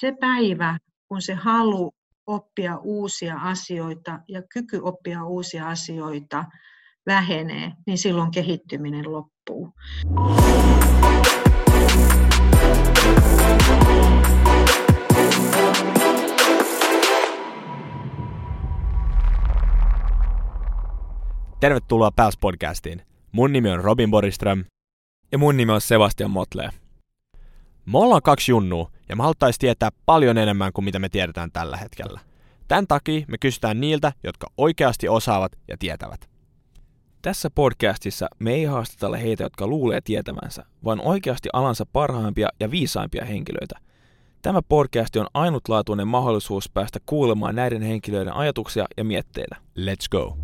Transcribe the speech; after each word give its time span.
se 0.00 0.12
päivä, 0.20 0.78
kun 1.08 1.22
se 1.22 1.34
halu 1.34 1.92
oppia 2.26 2.76
uusia 2.76 3.36
asioita 3.36 4.18
ja 4.28 4.42
kyky 4.42 4.80
oppia 4.82 5.24
uusia 5.24 5.68
asioita 5.68 6.44
vähenee, 7.06 7.72
niin 7.86 7.98
silloin 7.98 8.30
kehittyminen 8.30 9.12
loppuu. 9.12 9.72
Tervetuloa 21.60 22.10
Pals 22.16 22.36
podcastiin. 22.36 23.02
Mun 23.32 23.52
nimi 23.52 23.70
on 23.70 23.84
Robin 23.84 24.10
Boriström. 24.10 24.64
Ja 25.32 25.38
mun 25.38 25.56
nimi 25.56 25.72
on 25.72 25.80
Sebastian 25.80 26.30
Motle. 26.30 26.70
Me 27.86 27.98
ollaan 27.98 28.22
kaksi 28.22 28.52
junnua, 28.52 28.90
ja 29.08 29.16
me 29.16 29.22
haluttaisiin 29.22 29.60
tietää 29.60 29.90
paljon 30.06 30.38
enemmän 30.38 30.72
kuin 30.72 30.84
mitä 30.84 30.98
me 30.98 31.08
tiedetään 31.08 31.52
tällä 31.52 31.76
hetkellä. 31.76 32.20
Tämän 32.68 32.86
takia 32.86 33.24
me 33.28 33.38
kysytään 33.38 33.80
niiltä, 33.80 34.12
jotka 34.24 34.46
oikeasti 34.56 35.08
osaavat 35.08 35.52
ja 35.68 35.76
tietävät. 35.78 36.28
Tässä 37.22 37.50
podcastissa 37.50 38.28
me 38.38 38.54
ei 38.54 38.64
haastatella 38.64 39.16
heitä, 39.16 39.42
jotka 39.44 39.66
luulee 39.66 40.00
tietävänsä, 40.00 40.64
vaan 40.84 41.00
oikeasti 41.00 41.48
alansa 41.52 41.86
parhaimpia 41.92 42.48
ja 42.60 42.70
viisaimpia 42.70 43.24
henkilöitä. 43.24 43.78
Tämä 44.42 44.62
podcast 44.68 45.16
on 45.16 45.26
ainutlaatuinen 45.34 46.08
mahdollisuus 46.08 46.70
päästä 46.70 46.98
kuulemaan 47.06 47.54
näiden 47.54 47.82
henkilöiden 47.82 48.32
ajatuksia 48.32 48.86
ja 48.96 49.04
mietteitä. 49.04 49.56
Let's 49.78 50.08
go! 50.10 50.36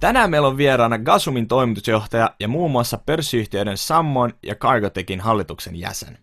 Tänään 0.00 0.30
meillä 0.30 0.48
on 0.48 0.56
vieraana 0.56 0.98
Gasumin 0.98 1.48
toimitusjohtaja 1.48 2.34
ja 2.40 2.48
muun 2.48 2.70
muassa 2.70 2.98
pörssiyhtiöiden 3.06 3.76
Sammon 3.76 4.32
ja 4.42 4.54
Cargotekin 4.54 5.20
hallituksen 5.20 5.76
jäsen. 5.76 6.18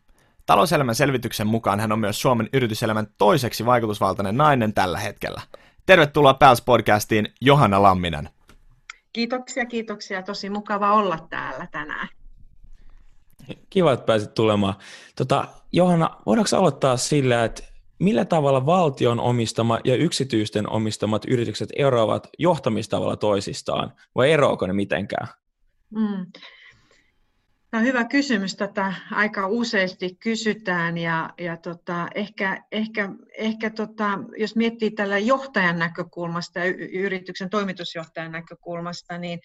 Talouselämän 0.46 0.96
selvityksen 0.96 1.48
mukaan 1.48 1.80
hän 1.80 1.92
on 1.92 2.00
myös 2.00 2.22
Suomen 2.22 2.50
yrityselämän 2.54 3.08
toiseksi 3.18 3.66
vaikutusvaltainen 3.66 4.38
nainen 4.38 4.74
tällä 4.74 5.00
hetkellä. 5.00 5.42
Tervetuloa 5.86 6.34
Pals 6.34 6.62
podcastiin 6.62 7.34
Johanna 7.42 7.82
Lamminen. 7.82 8.30
Kiitoksia, 9.14 9.66
kiitoksia. 9.66 10.24
Tosi 10.24 10.50
mukava 10.50 10.94
olla 10.94 11.28
täällä 11.30 11.68
tänään. 11.72 12.08
Kiva, 13.70 13.94
että 13.94 14.06
pääsit 14.06 14.34
tulemaan. 14.34 14.74
Tota, 15.16 15.48
Johanna, 15.72 16.10
voidaanko 16.26 16.58
aloittaa 16.58 16.98
sillä, 16.98 17.44
että 17.44 17.64
millä 18.00 18.26
tavalla 18.26 18.66
valtion 18.66 19.20
omistama 19.20 19.80
ja 19.84 19.96
yksityisten 19.96 20.70
omistamat 20.70 21.26
yritykset 21.28 21.70
eroavat 21.76 22.28
johtamistavalla 22.40 23.16
toisistaan, 23.16 23.94
vai 24.16 24.32
eroako 24.32 24.68
ne 24.68 24.74
mitenkään? 24.74 25.28
Mm. 25.90 26.26
Tämä 27.72 27.82
on 27.82 27.88
hyvä 27.88 28.04
kysymys. 28.04 28.56
Tätä 28.56 28.94
aika 29.12 29.48
useasti 29.48 30.16
kysytään 30.16 30.98
ja, 30.98 31.30
ja 31.38 31.58
tota, 31.58 32.08
ehkä, 32.16 32.64
ehkä, 32.72 33.10
ehkä 33.38 33.70
tota, 33.70 34.20
jos 34.38 34.56
miettii 34.56 34.92
tällä 34.92 35.18
johtajan 35.18 35.80
näkökulmasta 35.80 36.60
ja 36.60 36.66
yrityksen 36.94 37.50
toimitusjohtajan 37.50 38.32
näkökulmasta, 38.32 39.18
niin 39.18 39.40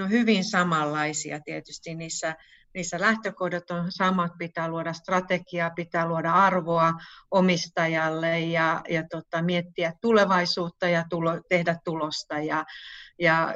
ne 0.00 0.04
on 0.04 0.10
hyvin 0.10 0.44
samanlaisia 0.44 1.40
tietysti 1.40 1.94
niissä 1.94 2.36
niissä 2.74 3.00
lähtökohdat 3.00 3.70
on 3.70 3.92
samat, 3.92 4.32
pitää 4.38 4.68
luoda 4.68 4.92
strategiaa, 4.92 5.70
pitää 5.70 6.08
luoda 6.08 6.32
arvoa 6.32 6.92
omistajalle 7.30 8.40
ja, 8.40 8.82
ja 8.88 9.04
tota, 9.10 9.42
miettiä 9.42 9.92
tulevaisuutta 10.00 10.88
ja 10.88 11.04
tulo, 11.10 11.40
tehdä 11.48 11.76
tulosta 11.84 12.38
ja, 12.38 12.64
ja 13.18 13.54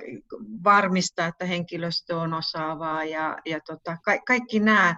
varmistaa, 0.65 1.27
että 1.27 1.45
henkilöstö 1.45 2.17
on 2.17 2.34
osaavaa 2.34 3.05
ja, 3.05 3.39
ja 3.47 3.61
tota, 3.61 3.97
ka, 4.05 4.19
kaikki 4.27 4.61
nämä 4.61 4.97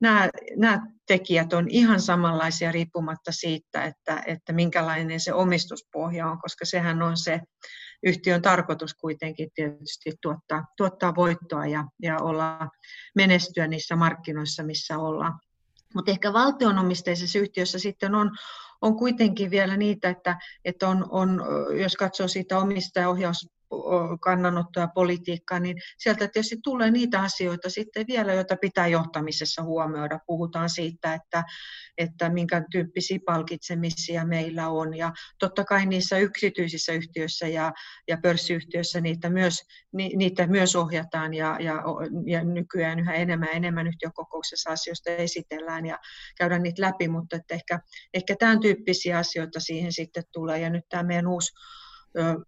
nämä, 0.00 0.28
nämä 0.56 0.86
tekijät 1.06 1.52
on 1.52 1.66
ihan 1.68 2.00
samanlaisia 2.00 2.72
riippumatta 2.72 3.32
siitä, 3.32 3.84
että, 3.84 4.22
että 4.26 4.52
minkälainen 4.52 5.20
se 5.20 5.32
omistuspohja 5.32 6.26
on, 6.26 6.40
koska 6.40 6.64
sehän 6.64 7.02
on 7.02 7.16
se 7.16 7.40
yhtiön 8.04 8.42
tarkoitus 8.42 8.94
kuitenkin 8.94 9.50
tietysti 9.54 10.12
tuottaa, 10.22 10.64
tuottaa 10.76 11.14
voittoa 11.14 11.66
ja, 11.66 11.84
ja 12.02 12.18
olla, 12.18 12.68
menestyä 13.14 13.66
niissä 13.66 13.96
markkinoissa, 13.96 14.62
missä 14.62 14.98
ollaan. 14.98 15.40
Mutta 15.94 16.10
ehkä 16.10 16.32
valtionomisteisessa 16.32 17.38
yhtiössä 17.38 17.78
sitten 17.78 18.14
on, 18.14 18.30
on 18.82 18.96
kuitenkin 18.96 19.50
vielä 19.50 19.76
niitä, 19.76 20.08
että, 20.08 20.38
että 20.64 20.88
on, 20.88 21.06
on, 21.10 21.42
jos 21.80 21.96
katsoo 21.96 22.28
siitä 22.28 22.58
omistajaohjaus 22.58 23.46
kannanottoa 24.20 24.88
politiikkaa, 24.88 25.60
niin 25.60 25.76
sieltä 25.98 26.28
tietysti 26.28 26.56
tulee 26.62 26.90
niitä 26.90 27.20
asioita 27.20 27.70
sitten 27.70 28.06
vielä, 28.08 28.32
joita 28.32 28.56
pitää 28.56 28.86
johtamisessa 28.86 29.62
huomioida. 29.62 30.18
Puhutaan 30.26 30.70
siitä, 30.70 31.14
että, 31.14 31.44
että 31.98 32.28
minkä 32.28 32.62
tyyppisiä 32.70 33.18
palkitsemisia 33.26 34.26
meillä 34.26 34.68
on. 34.68 34.96
Ja 34.96 35.12
totta 35.38 35.64
kai 35.64 35.86
niissä 35.86 36.18
yksityisissä 36.18 36.92
yhtiöissä 36.92 37.48
ja, 37.48 37.72
ja 38.08 38.18
pörssiyhtiöissä 38.22 39.00
niitä 39.00 39.30
myös, 39.30 39.62
ni, 39.92 40.12
niitä 40.16 40.46
myös 40.46 40.76
ohjataan 40.76 41.34
ja, 41.34 41.56
ja, 41.60 41.82
ja 42.26 42.44
nykyään 42.44 43.00
yhä 43.00 43.14
enemmän 43.14 43.48
enemmän 43.52 43.86
yhtiökokouksessa 43.86 44.70
asioista 44.70 45.10
esitellään 45.10 45.86
ja 45.86 45.98
käydään 46.38 46.62
niitä 46.62 46.82
läpi, 46.82 47.08
mutta 47.08 47.36
että 47.36 47.54
ehkä, 47.54 47.80
ehkä 48.14 48.36
tämän 48.38 48.60
tyyppisiä 48.60 49.18
asioita 49.18 49.60
siihen 49.60 49.92
sitten 49.92 50.22
tulee. 50.32 50.58
Ja 50.58 50.70
nyt 50.70 50.84
tämä 50.88 51.02
meidän 51.02 51.26
uusi 51.26 51.52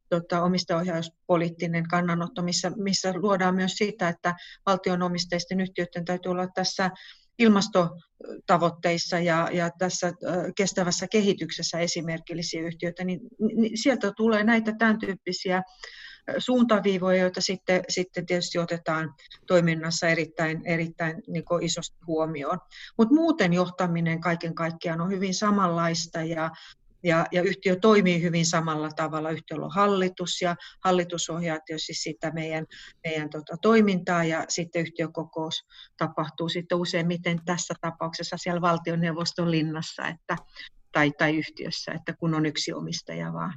tota, 0.09 0.43
omistajaohjauspoliittinen 0.43 1.89
kannanotto, 1.89 2.43
missä, 2.43 2.73
missä 2.77 3.13
luodaan 3.17 3.55
myös 3.55 3.73
sitä, 3.73 4.09
että 4.09 4.35
valtionomisteisten 4.67 5.61
yhtiöiden 5.61 6.05
täytyy 6.05 6.33
olla 6.33 6.47
tässä 6.55 6.91
ilmastotavoitteissa 7.39 9.19
ja, 9.19 9.49
ja 9.53 9.71
tässä 9.79 10.13
kestävässä 10.57 11.07
kehityksessä 11.13 11.79
esimerkillisiä 11.79 12.63
yhtiöitä, 12.63 13.05
niin, 13.05 13.21
niin 13.57 13.79
sieltä 13.79 14.13
tulee 14.17 14.45
näitä 14.45 14.73
tämän 14.79 14.99
tyyppisiä 14.99 15.63
suuntaviivoja, 16.39 17.21
joita 17.21 17.41
sitten, 17.41 17.85
sitten 17.89 18.27
tietysti 18.27 18.59
otetaan 18.59 19.15
toiminnassa 19.47 20.09
erittäin, 20.09 20.67
erittäin 20.67 21.23
niin 21.27 21.45
isosti 21.63 21.99
huomioon. 22.07 22.59
Mutta 22.99 23.15
muuten 23.15 23.53
johtaminen 23.53 24.21
kaiken 24.21 24.55
kaikkiaan 24.55 25.01
on 25.01 25.11
hyvin 25.11 25.35
samanlaista 25.35 26.23
ja 26.23 26.51
ja, 27.03 27.27
ja 27.33 27.43
yhtiö 27.43 27.77
toimii 27.77 28.23
hyvin 28.23 28.47
samalla 28.47 28.91
tavalla. 28.91 29.31
Yhtiöllä 29.31 29.65
on 29.65 29.75
hallitus 29.75 30.43
ja 30.43 30.57
hallitus 30.85 31.31
ohjaa 31.31 31.59
tietysti 31.67 31.95
sitä 31.95 32.31
meidän, 32.31 32.67
meidän 33.05 33.31
tota, 33.31 33.57
toimintaa 33.63 34.25
ja 34.25 34.45
sitten 34.49 34.83
yhtiökokous 34.83 35.67
tapahtuu 35.97 36.49
sitten 36.49 36.79
useimmiten 36.79 37.41
tässä 37.45 37.75
tapauksessa 37.81 38.37
siellä 38.37 38.61
valtioneuvoston 38.61 39.51
linnassa 39.51 40.09
että, 40.09 40.37
tai, 40.93 41.13
tai 41.19 41.37
yhtiössä, 41.37 41.93
että 41.93 42.13
kun 42.13 42.35
on 42.35 42.47
yksi 42.47 42.73
omistaja 42.73 43.33
vaan 43.33 43.55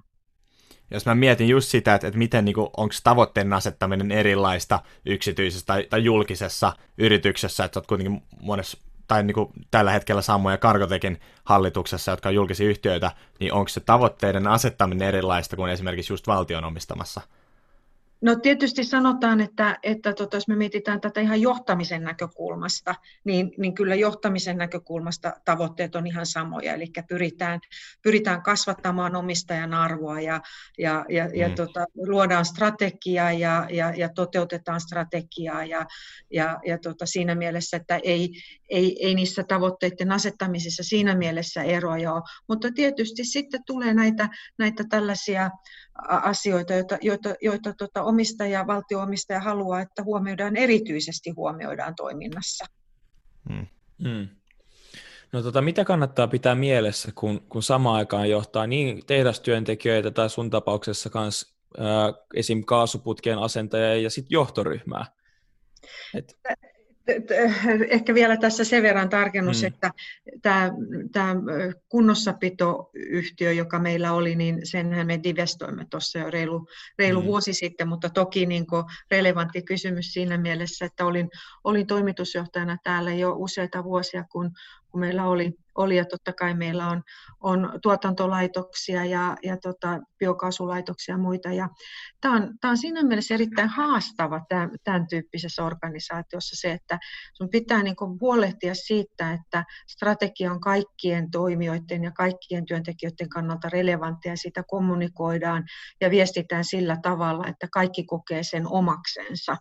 jos 0.91 1.05
mä 1.05 1.15
mietin 1.15 1.47
just 1.47 1.69
sitä, 1.69 1.95
että, 1.95 2.07
että 2.07 2.17
miten 2.17 2.45
niin 2.45 2.55
onko 2.57 2.95
tavoitteen 3.03 3.53
asettaminen 3.53 4.11
erilaista 4.11 4.79
yksityisessä 5.05 5.65
tai, 5.65 5.87
tai 5.89 6.03
julkisessa 6.03 6.73
yrityksessä, 6.97 7.63
että 7.65 7.73
sä 7.73 7.79
oot 7.79 7.87
kuitenkin 7.87 8.21
monessa 8.41 8.77
tai 9.09 9.23
niin 9.23 9.35
kuin 9.35 9.53
tällä 9.71 9.91
hetkellä 9.91 10.21
Sammo 10.21 10.51
ja 10.51 10.57
Karkotekin 10.57 11.19
hallituksessa, 11.43 12.11
jotka 12.11 12.29
on 12.29 12.35
julkisia 12.35 12.69
yhtiöitä, 12.69 13.11
niin 13.39 13.53
onko 13.53 13.69
se 13.69 13.79
tavoitteiden 13.79 14.47
asettaminen 14.47 15.07
erilaista 15.07 15.55
kuin 15.55 15.71
esimerkiksi 15.71 16.13
just 16.13 16.27
valtion 16.27 16.63
omistamassa 16.65 17.21
No 18.21 18.35
tietysti 18.35 18.83
sanotaan, 18.83 19.41
että, 19.41 19.77
että 19.83 20.13
tota, 20.13 20.37
jos 20.37 20.47
me 20.47 20.55
mietitään 20.55 21.01
tätä 21.01 21.21
ihan 21.21 21.41
johtamisen 21.41 22.03
näkökulmasta, 22.03 22.95
niin, 23.23 23.51
niin 23.57 23.75
kyllä 23.75 23.95
johtamisen 23.95 24.57
näkökulmasta 24.57 25.33
tavoitteet 25.45 25.95
on 25.95 26.07
ihan 26.07 26.25
samoja, 26.25 26.73
eli 26.73 26.85
pyritään, 27.09 27.59
pyritään 28.01 28.41
kasvattamaan 28.41 29.15
omistajan 29.15 29.73
arvoa 29.73 30.21
ja, 30.21 30.41
ja, 30.77 31.05
ja, 31.09 31.25
mm. 31.25 31.33
ja 31.33 31.49
tota, 31.49 31.85
luodaan 31.95 32.45
strategiaa 32.45 33.31
ja, 33.31 33.67
ja, 33.71 33.93
ja 33.97 34.09
toteutetaan 34.09 34.81
strategiaa 34.81 35.65
ja, 35.65 35.85
ja, 36.33 36.59
ja 36.65 36.77
tota, 36.77 37.05
siinä 37.05 37.35
mielessä, 37.35 37.77
että 37.77 37.99
ei, 38.03 38.29
ei, 38.69 39.07
ei 39.07 39.15
niissä 39.15 39.43
tavoitteiden 39.43 40.11
asettamisissa 40.11 40.83
siinä 40.83 41.15
mielessä 41.15 41.63
eroja 41.63 42.13
ole, 42.13 42.23
mutta 42.47 42.71
tietysti 42.75 43.23
sitten 43.23 43.63
tulee 43.65 43.93
näitä, 43.93 44.29
näitä 44.57 44.83
tällaisia 44.89 45.49
asioita, 46.07 46.73
joita, 46.73 46.97
joita, 47.01 47.35
joita 47.41 47.73
tota 47.73 48.03
omistaja, 48.09 48.67
valtioomistaja 48.67 49.39
haluaa, 49.39 49.81
että 49.81 50.03
huomioidaan 50.03 50.55
erityisesti 50.55 51.29
huomioidaan 51.29 51.95
toiminnassa. 51.95 52.65
Hmm. 53.49 53.67
Hmm. 54.03 54.27
No 55.31 55.41
tota, 55.41 55.61
mitä 55.61 55.85
kannattaa 55.85 56.27
pitää 56.27 56.55
mielessä, 56.55 57.11
kun, 57.15 57.41
kun 57.49 57.63
samaan 57.63 57.95
aikaan 57.95 58.29
johtaa 58.29 58.67
niin 58.67 59.05
tehdastyöntekijöitä 59.05 60.11
tai 60.11 60.29
sun 60.29 60.49
tapauksessa 60.49 61.09
myös 61.13 61.53
esim. 62.35 62.63
kaasuputkien 62.63 63.37
asentajia 63.37 63.95
ja 63.95 64.09
sitten 64.09 64.35
johtoryhmää? 64.35 65.05
Et... 66.13 66.39
ehkä 67.89 68.13
vielä 68.13 68.37
tässä 68.37 68.63
sen 68.63 68.83
verran 68.83 69.09
tarkennus, 69.09 69.61
mm. 69.61 69.67
että 69.67 69.91
tämä, 70.41 70.71
tämä 71.11 71.35
kunnossapitoyhtiö, 71.89 73.51
joka 73.51 73.79
meillä 73.79 74.11
oli, 74.11 74.35
niin 74.35 74.59
senhän 74.63 75.07
me 75.07 75.19
divestoimme 75.23 75.85
tuossa 75.89 76.19
jo 76.19 76.31
reilu, 76.31 76.67
reilu 76.99 77.21
mm. 77.21 77.25
vuosi 77.25 77.53
sitten, 77.53 77.87
mutta 77.87 78.09
toki 78.09 78.45
niin 78.45 78.65
relevantti 79.11 79.61
kysymys 79.61 80.13
siinä 80.13 80.37
mielessä, 80.37 80.85
että 80.85 81.05
olin, 81.05 81.29
olin 81.63 81.87
toimitusjohtajana 81.87 82.77
täällä 82.83 83.13
jo 83.13 83.33
useita 83.37 83.83
vuosia, 83.83 84.23
kun 84.31 84.51
kun 84.91 84.99
meillä 84.99 85.27
oli, 85.27 85.53
oli 85.75 85.97
ja 85.97 86.05
totta 86.05 86.33
kai 86.33 86.53
meillä 86.53 86.87
on, 86.87 87.03
on 87.39 87.79
tuotantolaitoksia 87.81 89.05
ja, 89.05 89.35
ja 89.43 89.57
tota, 89.57 89.99
biokaasulaitoksia 90.19 91.13
ja 91.13 91.19
muita. 91.19 91.49
Ja 91.49 91.69
tämä, 92.21 92.35
on, 92.35 92.53
tämä 92.61 92.71
on 92.71 92.77
siinä 92.77 93.03
mielessä 93.03 93.33
erittäin 93.33 93.69
haastava 93.69 94.41
tämän, 94.49 94.71
tämän 94.83 95.07
tyyppisessä 95.07 95.63
organisaatiossa 95.63 96.55
se, 96.59 96.71
että 96.71 96.99
sun 97.33 97.49
pitää 97.49 97.83
niin 97.83 97.95
kuin 97.95 98.19
huolehtia 98.21 98.75
siitä, 98.75 99.33
että 99.33 99.63
strategia 99.87 100.51
on 100.51 100.59
kaikkien 100.59 101.31
toimijoiden 101.31 102.03
ja 102.03 102.11
kaikkien 102.11 102.65
työntekijöiden 102.65 103.29
kannalta 103.29 103.69
relevanttia 103.69 104.31
ja 104.31 104.37
sitä 104.37 104.63
kommunikoidaan 104.67 105.63
ja 106.01 106.09
viestitään 106.09 106.65
sillä 106.65 106.97
tavalla, 107.01 107.47
että 107.47 107.67
kaikki 107.71 108.03
kokee 108.03 108.43
sen 108.43 108.67
omaksensa. 108.67 109.57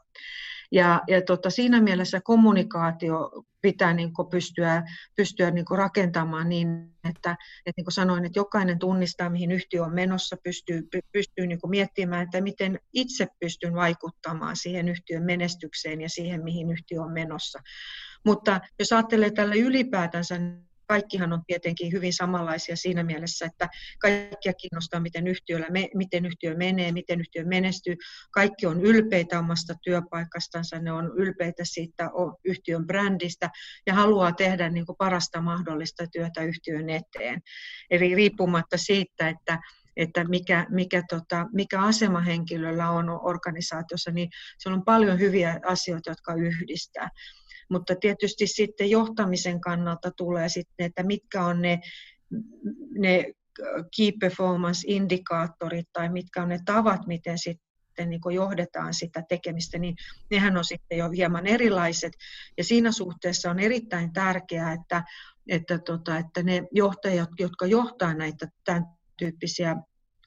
Ja, 0.73 1.03
ja 1.09 1.23
tota, 1.23 1.51
siinä 1.51 1.81
mielessä 1.81 2.21
kommunikaatio 2.21 3.31
pitää 3.63 3.95
niin 3.95 4.13
kuin 4.13 4.29
pystyä, 4.29 4.83
pystyä 5.17 5.51
niin 5.51 5.65
kuin 5.65 5.79
rakentamaan 5.79 6.49
niin, 6.49 6.69
että, 7.09 7.31
että 7.67 7.73
niin 7.77 7.85
kuin 7.85 7.93
sanoin, 7.93 8.25
että 8.25 8.39
jokainen 8.39 8.79
tunnistaa, 8.79 9.31
mihin 9.31 9.53
yhtiö 9.53 9.85
on 9.85 9.95
menossa, 9.95 10.37
pystyy, 10.45 10.89
pystyy 11.13 11.47
niin 11.47 11.61
kuin 11.61 11.71
miettimään, 11.71 12.23
että 12.23 12.41
miten 12.41 12.79
itse 12.93 13.27
pystyn 13.41 13.75
vaikuttamaan 13.75 14.57
siihen 14.57 14.89
yhtiön 14.89 15.23
menestykseen 15.23 16.01
ja 16.01 16.09
siihen, 16.09 16.45
mihin 16.45 16.71
yhtiö 16.71 17.03
on 17.03 17.13
menossa. 17.13 17.59
Mutta 18.25 18.61
jos 18.79 18.93
ajattelee 18.93 19.31
tällä 19.31 19.55
ylipäätänsä, 19.55 20.39
kaikkihan 20.89 21.33
on 21.33 21.43
tietenkin 21.47 21.93
hyvin 21.93 22.13
samanlaisia 22.13 22.77
siinä 22.77 23.03
mielessä, 23.03 23.47
että 23.47 23.69
kaikkia 23.99 24.53
kiinnostaa, 24.53 25.01
miten, 25.01 25.27
yhtiöllä 25.27 25.67
me, 25.71 25.89
miten 25.95 26.27
yhtiö 26.27 26.57
menee, 26.57 26.93
miten 26.93 27.21
yhtiö 27.21 27.45
menestyy. 27.45 27.97
Kaikki 28.31 28.67
on 28.67 28.81
ylpeitä 28.81 29.39
omasta 29.39 29.75
työpaikastansa, 29.85 30.79
ne 30.79 30.93
on 30.93 31.13
ylpeitä 31.17 31.63
siitä 31.65 32.11
yhtiön 32.45 32.87
brändistä 32.87 33.51
ja 33.87 33.95
haluaa 33.95 34.33
tehdä 34.33 34.71
niin 34.71 34.87
kuin 34.87 34.97
parasta 34.97 35.41
mahdollista 35.41 36.07
työtä 36.13 36.43
yhtiön 36.43 36.91
eteen. 36.91 37.41
Eli 37.91 38.15
riippumatta 38.15 38.77
siitä, 38.77 39.29
että 39.29 39.59
että 39.99 40.25
mikä, 40.25 40.67
mikä, 40.71 41.03
tota, 41.09 41.47
mikä 41.53 41.81
asema 41.81 42.21
henkilöllä 42.21 42.91
on 42.91 43.11
organisaatiossa, 43.11 44.11
niin 44.11 44.29
siellä 44.59 44.77
on 44.77 44.85
paljon 44.85 45.19
hyviä 45.19 45.61
asioita, 45.67 46.11
jotka 46.11 46.35
yhdistää. 46.35 47.09
Mutta 47.71 47.95
tietysti 48.01 48.47
sitten 48.47 48.91
johtamisen 48.91 49.61
kannalta 49.61 50.11
tulee 50.11 50.49
sitten, 50.49 50.87
että 50.87 51.03
mitkä 51.03 51.45
on 51.45 51.63
ne, 51.63 51.81
ne 52.99 53.33
key 53.97 54.13
performance-indikaattorit 54.21 55.89
tai 55.93 56.09
mitkä 56.09 56.43
on 56.43 56.49
ne 56.49 56.59
tavat, 56.65 57.07
miten 57.07 57.39
sitten 57.39 58.11
niin 58.11 58.21
johdetaan 58.35 58.95
sitä 58.95 59.23
tekemistä, 59.29 59.79
niin 59.79 59.97
nehän 60.31 60.57
on 60.57 60.65
sitten 60.65 60.99
jo 60.99 61.11
hieman 61.11 61.47
erilaiset. 61.47 62.13
Ja 62.59 62.65
siinä 62.65 62.93
suhteessa 62.93 63.51
on 63.51 63.59
erittäin 63.59 64.13
tärkeää, 64.13 64.73
että, 64.73 65.03
että, 65.49 65.79
tota, 65.79 66.19
että 66.19 66.43
ne 66.43 66.63
johtajat, 66.73 67.31
jotka 67.39 67.67
johtaa 67.67 68.15
näitä 68.15 68.49
tämän 68.65 68.85
tyyppisiä 69.19 69.77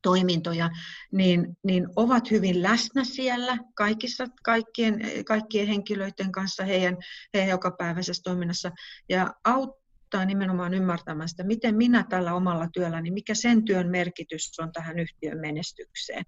toimintoja, 0.01 0.69
niin, 1.11 1.57
niin 1.63 1.87
ovat 1.95 2.31
hyvin 2.31 2.63
läsnä 2.63 3.03
siellä 3.03 3.57
kaikissa, 3.75 4.25
kaikkien, 4.43 5.01
kaikkien 5.25 5.67
henkilöiden 5.67 6.31
kanssa 6.31 6.65
heidän, 6.65 6.97
heidän 7.33 7.49
jokapäiväisessä 7.49 8.23
toiminnassa 8.23 8.71
ja 9.09 9.33
auttaa 9.43 10.25
nimenomaan 10.25 10.73
ymmärtämään 10.73 11.29
sitä, 11.29 11.43
miten 11.43 11.75
minä 11.75 12.05
tällä 12.09 12.33
omalla 12.33 12.67
työlläni, 12.73 13.11
mikä 13.11 13.35
sen 13.35 13.65
työn 13.65 13.89
merkitys 13.89 14.59
on 14.59 14.71
tähän 14.71 14.99
yhtiön 14.99 15.37
menestykseen. 15.39 16.25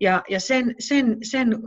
Ja, 0.00 0.22
ja 0.28 0.40
sen, 0.40 0.74
sen, 0.78 1.16
sen 1.22 1.58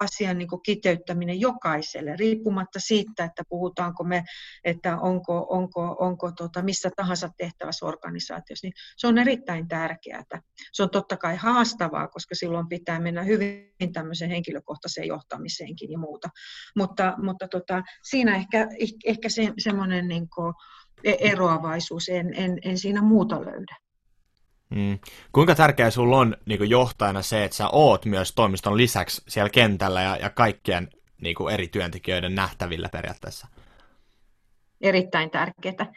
asian 0.00 0.38
niin 0.38 0.48
kiteyttäminen 0.64 1.40
jokaiselle, 1.40 2.16
riippumatta 2.16 2.80
siitä, 2.80 3.24
että 3.24 3.42
puhutaanko 3.48 4.04
me, 4.04 4.24
että 4.64 4.98
onko, 4.98 5.46
onko, 5.50 5.96
onko 5.98 6.32
tota, 6.32 6.62
missä 6.62 6.90
tahansa 6.96 7.28
tehtävässä 7.36 7.86
organisaatiossa, 7.86 8.66
niin 8.66 8.74
se 8.96 9.06
on 9.06 9.18
erittäin 9.18 9.68
tärkeää. 9.68 10.24
Se 10.72 10.82
on 10.82 10.90
totta 10.90 11.16
kai 11.16 11.36
haastavaa, 11.36 12.08
koska 12.08 12.34
silloin 12.34 12.68
pitää 12.68 13.00
mennä 13.00 13.22
hyvin 13.22 13.92
tämmöiseen 13.92 14.30
henkilökohtaiseen 14.30 15.08
johtamiseenkin 15.08 15.92
ja 15.92 15.98
muuta. 15.98 16.28
Mutta, 16.76 17.14
mutta 17.22 17.48
tota, 17.48 17.82
siinä 18.02 18.36
ehkä, 18.36 18.68
ehkä 19.04 19.28
se, 19.28 19.52
semmoinen 19.58 20.08
niin 20.08 20.28
eroavaisuus, 21.04 22.08
en, 22.08 22.34
en, 22.34 22.58
en 22.64 22.78
siinä 22.78 23.02
muuta 23.02 23.40
löydä. 23.40 23.76
Mm. 24.74 24.98
Kuinka 25.32 25.54
tärkeää 25.54 25.90
sinulla 25.90 26.18
on 26.18 26.36
niin 26.46 26.70
johtajana 26.70 27.22
se, 27.22 27.44
että 27.44 27.56
sä 27.56 27.68
oot 27.68 28.04
myös 28.04 28.32
toimiston 28.32 28.76
lisäksi 28.76 29.22
siellä 29.28 29.50
kentällä 29.50 30.02
ja, 30.02 30.16
ja 30.16 30.30
kaikkien 30.30 30.88
niin 31.20 31.34
kuin 31.34 31.54
eri 31.54 31.68
työntekijöiden 31.68 32.34
nähtävillä 32.34 32.88
periaatteessa? 32.88 33.48
Erittäin 34.80 35.30
tärkeää. 35.30 35.92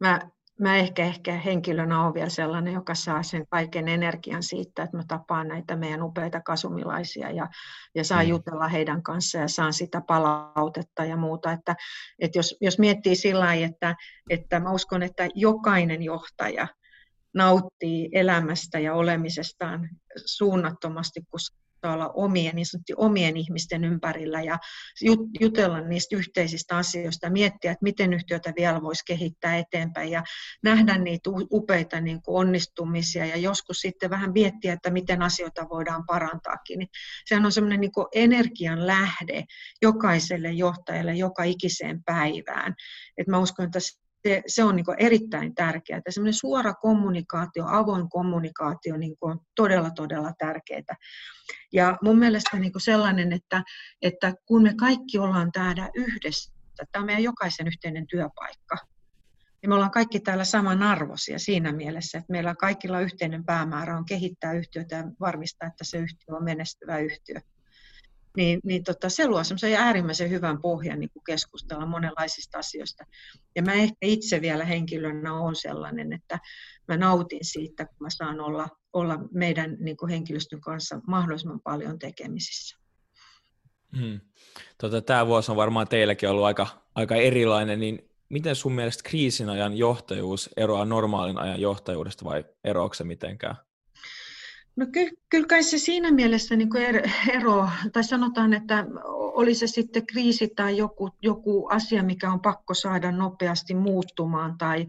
Mä, 0.00 0.20
mä 0.60 0.76
ehkä, 0.76 1.04
ehkä 1.04 1.32
henkilönä 1.32 2.02
olen 2.02 2.14
vielä 2.14 2.28
sellainen, 2.28 2.74
joka 2.74 2.94
saa 2.94 3.22
sen 3.22 3.46
kaiken 3.50 3.88
energian 3.88 4.42
siitä, 4.42 4.82
että 4.82 4.96
mä 4.96 5.02
tapaan 5.08 5.48
näitä 5.48 5.76
meidän 5.76 6.02
upeita 6.02 6.40
kasumilaisia 6.40 7.30
ja, 7.30 7.48
ja 7.94 8.04
saan 8.04 8.24
mm. 8.24 8.30
jutella 8.30 8.68
heidän 8.68 9.02
kanssaan 9.02 9.42
ja 9.42 9.48
saan 9.48 9.72
sitä 9.72 10.00
palautetta 10.00 11.04
ja 11.04 11.16
muuta. 11.16 11.52
Että, 11.52 11.76
että 12.18 12.38
jos, 12.38 12.56
jos 12.60 12.78
miettii 12.78 13.16
sillä 13.16 13.44
lailla, 13.44 13.66
että, 13.66 13.94
että 14.30 14.60
mä 14.60 14.70
uskon, 14.70 15.02
että 15.02 15.28
jokainen 15.34 16.02
johtaja– 16.02 16.68
nauttii 17.34 18.08
elämästä 18.12 18.78
ja 18.78 18.94
olemisestaan 18.94 19.88
suunnattomasti, 20.26 21.20
kun 21.30 21.40
saa 21.82 21.94
olla 21.94 22.08
omien, 22.08 22.56
niin 22.56 22.66
omien 22.96 23.36
ihmisten 23.36 23.84
ympärillä 23.84 24.42
ja 24.42 24.58
jutella 25.40 25.80
niistä 25.80 26.16
yhteisistä 26.16 26.76
asioista 26.76 27.26
ja 27.26 27.30
miettiä, 27.30 27.72
että 27.72 27.82
miten 27.82 28.12
yhtiötä 28.12 28.52
vielä 28.56 28.82
voisi 28.82 29.04
kehittää 29.06 29.56
eteenpäin 29.56 30.10
ja 30.10 30.22
nähdä 30.62 30.98
niitä 30.98 31.30
upeita 31.52 32.00
niin 32.00 32.22
kuin 32.22 32.36
onnistumisia 32.36 33.26
ja 33.26 33.36
joskus 33.36 33.76
sitten 33.80 34.10
vähän 34.10 34.32
miettiä, 34.32 34.72
että 34.72 34.90
miten 34.90 35.22
asioita 35.22 35.68
voidaan 35.68 36.04
parantaakin. 36.06 36.78
Niin 36.78 36.88
sehän 37.26 37.46
on 37.46 37.52
semmoinen 37.52 37.80
niin 37.80 37.92
energian 38.14 38.86
lähde 38.86 39.44
jokaiselle 39.82 40.52
johtajalle 40.52 41.14
joka 41.14 41.42
ikiseen 41.42 42.04
päivään. 42.04 42.74
Et 43.18 43.26
mä 43.26 43.38
uskon, 43.38 43.64
että 43.64 43.78
se, 44.22 44.42
se 44.46 44.64
on 44.64 44.76
niin 44.76 44.86
erittäin 44.98 45.54
tärkeää. 45.54 46.00
Semmoinen 46.08 46.34
suora 46.34 46.74
kommunikaatio, 46.74 47.64
avoin 47.68 48.08
kommunikaatio 48.08 48.96
niin 48.96 49.16
on 49.20 49.40
todella, 49.56 49.90
todella 49.90 50.32
tärkeää. 50.38 50.96
Ja 51.72 51.98
mun 52.02 52.18
mielestä 52.18 52.58
niin 52.58 52.72
sellainen, 52.78 53.32
että, 53.32 53.62
että 54.02 54.34
kun 54.46 54.62
me 54.62 54.74
kaikki 54.74 55.18
ollaan 55.18 55.52
täällä 55.52 55.90
yhdessä, 55.94 56.52
tämä 56.92 57.02
on 57.02 57.06
meidän 57.06 57.22
jokaisen 57.22 57.66
yhteinen 57.66 58.06
työpaikka, 58.06 58.76
niin 59.62 59.70
me 59.70 59.74
ollaan 59.74 59.90
kaikki 59.90 60.20
täällä 60.20 60.44
samanarvoisia 60.44 61.38
siinä 61.38 61.72
mielessä, 61.72 62.18
että 62.18 62.32
meillä 62.32 62.54
kaikilla 62.54 63.00
yhteinen 63.00 63.44
päämäärä 63.44 63.96
on 63.96 64.04
kehittää 64.04 64.52
yhtiötä 64.52 64.96
ja 64.96 65.04
varmistaa, 65.20 65.68
että 65.68 65.84
se 65.84 65.98
yhtiö 65.98 66.36
on 66.36 66.44
menestyvä 66.44 66.98
yhtiö 66.98 67.40
niin, 68.36 68.60
niin 68.64 68.84
tota, 68.84 69.08
se 69.08 69.28
luo 69.28 69.44
semmoisen 69.44 69.74
äärimmäisen 69.74 70.30
hyvän 70.30 70.60
pohjan 70.60 71.00
niin 71.00 71.10
kuin 71.12 71.24
keskustella 71.24 71.86
monenlaisista 71.86 72.58
asioista. 72.58 73.04
Ja 73.56 73.62
mä 73.62 73.72
ehkä 73.72 73.96
itse 74.02 74.40
vielä 74.40 74.64
henkilönä 74.64 75.34
olen 75.34 75.56
sellainen, 75.56 76.12
että 76.12 76.38
mä 76.88 76.96
nautin 76.96 77.44
siitä, 77.44 77.84
kun 77.84 77.96
mä 78.00 78.10
saan 78.10 78.40
olla, 78.40 78.68
olla 78.92 79.18
meidän 79.32 79.76
niin 79.80 79.96
kuin 79.96 80.10
henkilöstön 80.10 80.60
kanssa 80.60 81.00
mahdollisimman 81.06 81.60
paljon 81.60 81.98
tekemisissä. 81.98 82.76
Hmm. 83.96 84.20
Tota, 84.80 85.02
tämä 85.02 85.26
vuosi 85.26 85.50
on 85.50 85.56
varmaan 85.56 85.88
teilläkin 85.88 86.28
ollut 86.28 86.44
aika, 86.44 86.66
aika 86.94 87.16
erilainen, 87.16 87.80
niin 87.80 88.10
miten 88.28 88.56
sun 88.56 88.72
mielestä 88.72 89.08
kriisin 89.08 89.48
ajan 89.48 89.76
johtajuus 89.76 90.50
eroaa 90.56 90.84
normaalin 90.84 91.38
ajan 91.38 91.60
johtajuudesta 91.60 92.24
vai 92.24 92.44
eroako 92.64 92.94
se 92.94 93.04
mitenkään? 93.04 93.56
No 94.76 94.86
ky- 94.92 95.16
kyllä 95.30 95.46
kai 95.46 95.62
se 95.62 95.78
siinä 95.78 96.10
mielessä 96.10 96.56
niin 96.56 96.70
kuin 96.70 96.82
er-, 96.86 97.10
ero, 97.30 97.68
tai 97.92 98.04
sanotaan, 98.04 98.54
että 98.54 98.86
oli 99.14 99.54
se 99.54 99.66
sitten 99.66 100.06
kriisi 100.06 100.48
tai 100.56 100.76
joku, 100.76 101.10
joku 101.22 101.68
asia, 101.68 102.02
mikä 102.02 102.32
on 102.32 102.40
pakko 102.40 102.74
saada 102.74 103.12
nopeasti 103.12 103.74
muuttumaan, 103.74 104.58
tai 104.58 104.86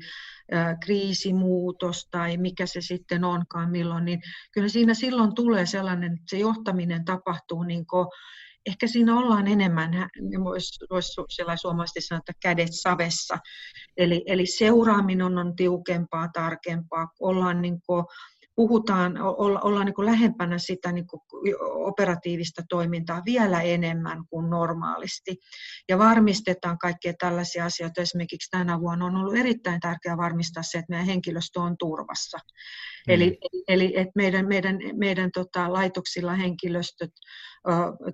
ä, 0.54 0.78
kriisimuutos, 0.86 2.08
tai 2.12 2.38
mikä 2.38 2.66
se 2.66 2.82
sitten 2.82 3.24
onkaan 3.24 3.72
milloin, 3.72 4.06
niin 4.06 4.22
kyllä 4.52 4.68
siinä 4.68 4.94
silloin 4.94 5.36
tulee 5.36 5.66
sellainen, 5.66 6.14
että 6.14 6.26
se 6.30 6.38
johtaminen 6.38 7.06
tapahtuu 7.06 7.64
niin 7.64 7.86
kuin, 7.88 8.08
ehkä 8.66 8.88
siinä 8.88 9.20
ollaan 9.20 9.48
enemmän, 9.48 9.92
voisi 10.44 10.86
vois 10.90 11.16
suomalaisesti 11.56 12.02
sanoa, 12.02 12.20
että 12.20 12.34
kädet 12.42 12.70
savessa. 12.72 13.38
Eli, 13.98 14.24
eli 14.26 14.46
seuraaminen 14.46 15.38
on 15.38 15.56
tiukempaa, 15.56 16.30
tarkempaa, 16.34 17.08
ollaan 17.20 17.62
niin 17.62 17.82
kuin, 17.86 18.06
puhutaan, 18.56 19.22
olla, 19.22 19.60
ollaan 19.62 19.86
niin 19.86 19.94
kuin 19.94 20.06
lähempänä 20.06 20.58
sitä 20.58 20.92
niin 20.92 21.08
kuin 21.08 21.22
operatiivista 21.64 22.62
toimintaa 22.70 23.22
vielä 23.26 23.62
enemmän 23.62 24.24
kuin 24.30 24.50
normaalisti. 24.50 25.38
Ja 25.90 25.98
varmistetaan 25.98 26.78
kaikkia 26.78 27.14
tällaisia 27.20 27.66
asioita. 27.66 28.02
Esimerkiksi 28.02 28.52
tänä 28.52 28.80
vuonna 28.80 29.06
on 29.06 29.16
ollut 29.16 29.36
erittäin 29.36 29.80
tärkeää 29.80 30.18
varmistaa 30.18 30.64
se, 30.64 30.78
että 30.78 30.90
meidän 30.90 31.06
henkilöstö 31.06 31.60
on 31.60 31.76
turvassa. 31.80 32.38
Mm. 33.08 33.14
Eli, 33.14 33.38
eli 33.68 33.94
että 33.96 34.12
meidän, 34.16 34.48
meidän, 34.48 34.80
meidän 34.94 35.30
tota, 35.34 35.74
laitoksilla 35.74 36.34
henkilöstöt 36.34 37.12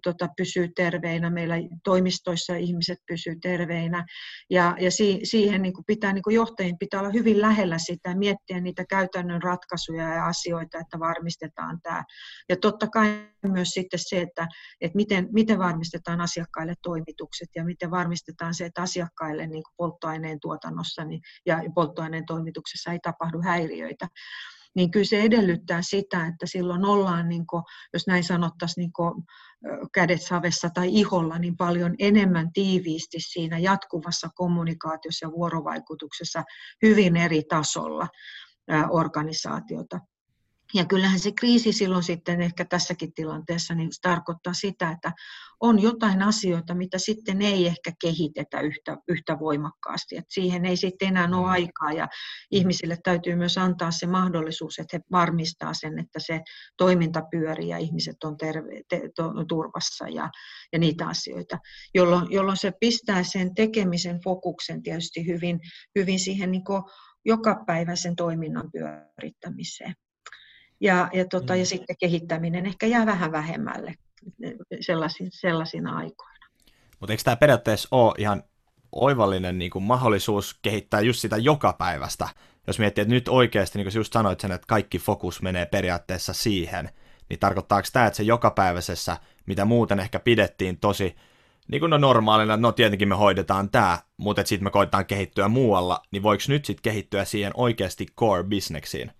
tota, 0.04 0.30
pysyy 0.38 0.70
terveinä, 0.76 1.30
meillä 1.30 1.56
toimistoissa 1.84 2.56
ihmiset 2.56 2.98
pysyy 3.08 3.36
terveinä. 3.42 4.06
Ja, 4.50 4.76
ja 4.80 4.92
si, 4.92 5.20
siihen 5.24 5.62
niin 5.62 5.74
kuin 5.74 5.86
pitää, 5.86 6.14
niin 6.14 6.24
kuin 6.24 6.36
johtajien 6.36 6.78
pitää 6.78 7.00
olla 7.00 7.12
hyvin 7.14 7.42
lähellä 7.42 7.78
sitä, 7.78 8.16
miettiä 8.16 8.60
niitä 8.60 8.86
käytännön 8.90 9.44
ratkaisuja 9.44 10.14
ja 10.14 10.26
asioita, 10.26 10.78
että 10.78 11.00
varmistetaan 11.00 11.80
tämä. 11.84 12.04
Ja 12.50 12.56
totta 12.58 12.88
kai 12.88 13.30
myös 13.48 13.70
sitten 13.70 14.00
se, 14.00 14.22
että, 14.22 14.48
että 14.82 14.96
miten, 14.96 15.28
miten 15.32 15.60
varmistetaan 15.60 16.22
asiakkaille 16.22 16.74
toimitukset 16.82 17.50
ja 17.56 17.66
miten 17.66 17.92
varmistetaan 17.92 18.54
se, 18.54 18.66
että 18.66 18.82
asiakkaille 18.82 19.48
niin 19.48 19.64
kuin 19.64 19.74
polttoaineen 19.78 20.40
tuotannossa 20.40 21.04
niin, 21.04 21.22
ja 21.46 21.62
polttoaineen 21.76 22.26
toimituksessa 22.26 22.92
ei 22.92 23.00
tapahdu 23.04 23.42
häiriöitä 23.42 24.08
niin 24.80 24.92
kyllä 24.92 25.06
se 25.06 25.22
edellyttää 25.22 25.82
sitä, 25.82 26.28
että 26.28 26.46
silloin 26.46 26.86
ollaan, 26.86 27.30
niin 27.30 27.48
kuin, 27.48 27.64
jos 27.94 28.08
näin 28.08 28.24
sanottaisiin, 28.24 28.82
niin 28.82 28.94
kuin, 28.94 29.24
kädet 29.94 30.22
savessa 30.22 30.70
tai 30.70 30.90
iholla, 30.92 31.40
niin 31.40 31.58
paljon 31.58 31.96
enemmän 32.00 32.54
tiiviisti 32.54 33.18
siinä 33.20 33.58
jatkuvassa 33.58 34.30
kommunikaatiossa 34.36 35.26
ja 35.26 35.32
vuorovaikutuksessa 35.32 36.44
hyvin 36.82 37.18
eri 37.18 37.44
tasolla 37.44 38.08
organisaatiota. 38.90 40.00
Ja 40.74 40.86
kyllähän 40.86 41.20
se 41.20 41.32
kriisi 41.32 41.74
silloin 41.74 42.04
sitten 42.04 42.42
ehkä 42.42 42.66
tässäkin 42.66 43.14
tilanteessa 43.14 43.76
niin 43.76 43.92
se 43.92 44.02
tarkoittaa 44.02 44.54
sitä, 44.54 44.92
että 44.92 45.12
on 45.60 45.82
jotain 45.82 46.24
asioita, 46.24 46.76
mitä 46.76 46.98
sitten 46.98 47.42
ei 47.42 47.68
ehkä 47.68 47.92
kehitetä 48.02 48.62
yhtä, 48.62 48.98
yhtä 49.08 49.40
voimakkaasti. 49.40 50.18
Et 50.18 50.26
siihen 50.30 50.66
ei 50.66 50.78
sitten 50.78 51.08
enää 51.08 51.24
ole 51.24 51.46
mm. 51.46 51.52
aikaa 51.52 51.92
ja 51.92 52.08
ihmisille 52.52 52.98
täytyy 53.04 53.36
myös 53.36 53.58
antaa 53.58 53.92
se 53.92 54.08
mahdollisuus, 54.08 54.80
että 54.80 54.98
he 54.98 55.02
varmistaa 55.12 55.74
sen, 55.74 56.00
että 56.00 56.20
se 56.20 56.42
toiminta 56.78 57.22
pyörii 57.32 57.68
ja 57.68 57.78
ihmiset 57.78 58.24
on 58.24 58.38
terve, 58.38 58.82
te, 58.90 59.02
to, 59.16 59.34
turvassa 59.48 60.08
ja, 60.08 60.30
ja 60.74 60.80
niitä 60.80 61.08
asioita, 61.08 61.58
jolloin, 61.96 62.32
jolloin 62.32 62.58
se 62.58 62.72
pistää 62.80 63.24
sen 63.24 63.56
tekemisen 63.56 64.20
fokuksen 64.24 64.84
tietysti 64.84 65.28
hyvin, 65.28 65.60
hyvin 66.00 66.20
siihen 66.20 66.52
niin 66.52 66.64
jokapäiväisen 67.26 68.16
toiminnan 68.16 68.70
pyörittämiseen 68.72 69.94
ja, 70.80 71.10
ja, 71.14 71.26
tota, 71.26 71.54
mm. 71.54 71.60
ja 71.60 71.66
sitten 71.66 71.96
kehittäminen 72.00 72.66
ehkä 72.66 72.88
jää 72.88 73.06
vähän 73.06 73.32
vähemmälle 73.32 73.96
sellaisin, 74.80 75.28
sellaisina 75.32 75.98
aikoina. 75.98 76.46
Mutta 77.00 77.14
eikö 77.14 77.24
tämä 77.24 77.36
periaatteessa 77.36 77.88
ole 77.92 78.14
ihan 78.18 78.44
oivallinen 78.92 79.60
niin 79.60 79.72
kuin 79.72 79.84
mahdollisuus 79.84 80.60
kehittää 80.62 81.02
just 81.02 81.20
sitä 81.20 81.38
joka 81.38 81.74
päivästä, 81.74 82.28
jos 82.68 82.80
miettii, 82.80 83.02
että 83.02 83.14
nyt 83.14 83.28
oikeasti, 83.28 83.78
niin 83.78 83.86
kuin 83.86 84.00
just 84.00 84.14
sanoit 84.14 84.40
sen, 84.40 84.52
että 84.52 84.68
kaikki 84.68 85.00
fokus 85.00 85.42
menee 85.42 85.66
periaatteessa 85.66 86.34
siihen, 86.34 86.90
niin 87.30 87.40
tarkoittaako 87.40 87.88
tämä, 87.94 88.06
että 88.06 88.18
se 88.18 88.24
jokapäiväisessä, 88.24 89.18
mitä 89.46 89.66
muuten 89.66 90.00
ehkä 90.00 90.20
pidettiin 90.20 90.80
tosi 90.80 91.16
niin 91.72 91.80
kuin 91.80 91.90
no 91.90 91.98
normaalina, 91.98 92.58
no 92.58 92.72
tietenkin 92.72 93.08
me 93.08 93.16
hoidetaan 93.16 93.70
tämä, 93.70 93.98
mutta 94.18 94.46
sitten 94.46 94.64
me 94.64 94.72
koitetaan 94.72 95.06
kehittyä 95.06 95.48
muualla, 95.48 96.02
niin 96.12 96.24
voiko 96.24 96.44
nyt 96.48 96.66
sitten 96.66 96.82
kehittyä 96.84 97.26
siihen 97.26 97.52
oikeasti 97.56 98.06
core 98.20 98.44
busineksiin? 98.44 99.12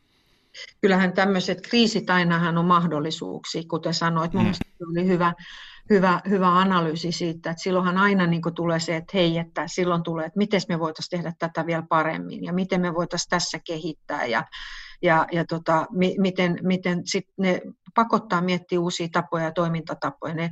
Kyllähän 0.82 1.14
tämmöiset 1.14 1.62
kriisit 1.62 2.10
ainahan 2.10 2.58
on 2.58 2.66
mahdollisuuksia, 2.66 3.64
kuten 3.70 3.94
sanoit. 3.94 4.34
Mm. 4.34 4.52
oli 4.92 5.08
hyvä, 5.08 5.34
hyvä, 5.90 6.22
hyvä 6.30 6.60
analyysi 6.60 7.12
siitä, 7.12 7.50
että 7.50 7.64
silloinhan 7.64 7.98
aina 7.98 8.28
niin 8.28 8.42
tulee 8.56 8.80
se, 8.80 8.96
että 8.96 9.12
hei, 9.14 9.38
että 9.38 9.64
silloin 9.68 10.04
tulee, 10.04 10.26
että 10.26 10.38
miten 10.38 10.62
me 10.70 10.80
voitaisiin 10.80 11.10
tehdä 11.10 11.34
tätä 11.40 11.66
vielä 11.66 11.84
paremmin 11.90 12.44
ja 12.44 12.54
miten 12.54 12.82
me 12.82 12.94
voitaisiin 12.94 13.30
tässä 13.30 13.60
kehittää 13.68 14.26
ja, 14.26 14.44
ja, 15.02 15.28
ja 15.32 15.46
tota, 15.46 15.86
mi, 15.92 16.16
miten, 16.18 16.60
miten 16.62 17.02
sit 17.06 17.28
ne 17.38 17.62
pakottaa 17.96 18.42
miettiä 18.42 18.80
uusia 18.80 19.08
tapoja 19.12 19.44
ja 19.44 19.52
toimintatapoja. 19.52 20.34
Ne, 20.34 20.52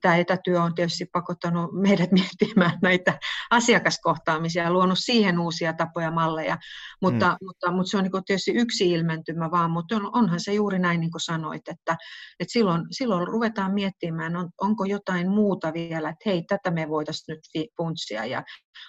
tämä 0.00 0.16
etätyö 0.16 0.62
on 0.62 0.74
tietysti 0.74 1.06
pakottanut 1.12 1.70
meidät 1.72 2.12
miettimään 2.20 2.78
näitä 2.82 3.18
asiakaskohtaamisia 3.50 4.62
ja 4.62 4.72
luonut 4.72 4.98
siihen 4.98 5.38
uusia 5.38 5.72
tapoja, 5.72 6.10
malleja, 6.10 6.58
mutta, 7.02 7.30
mm. 7.30 7.46
mutta, 7.46 7.72
mutta 7.72 7.90
se 7.90 7.96
on 7.96 8.02
niin 8.04 8.24
tietysti 8.26 8.52
yksi 8.54 8.90
ilmentymä 8.90 9.50
vaan, 9.50 9.70
mutta 9.70 9.96
onhan 10.12 10.40
se 10.40 10.52
juuri 10.52 10.78
näin 10.78 11.00
niin 11.00 11.10
kuin 11.10 11.20
sanoit, 11.20 11.68
että, 11.68 11.96
että 12.40 12.52
silloin, 12.52 12.82
silloin 12.90 13.28
ruvetaan 13.28 13.74
miettimään, 13.74 14.36
on, 14.36 14.50
onko 14.60 14.84
jotain 14.84 15.30
muuta 15.30 15.72
vielä, 15.72 16.08
että 16.08 16.30
hei, 16.30 16.42
tätä 16.48 16.70
me 16.70 16.88
voitaisiin 16.88 17.34
nyt 17.34 17.70
funtsia 17.76 18.24
ja 18.24 18.42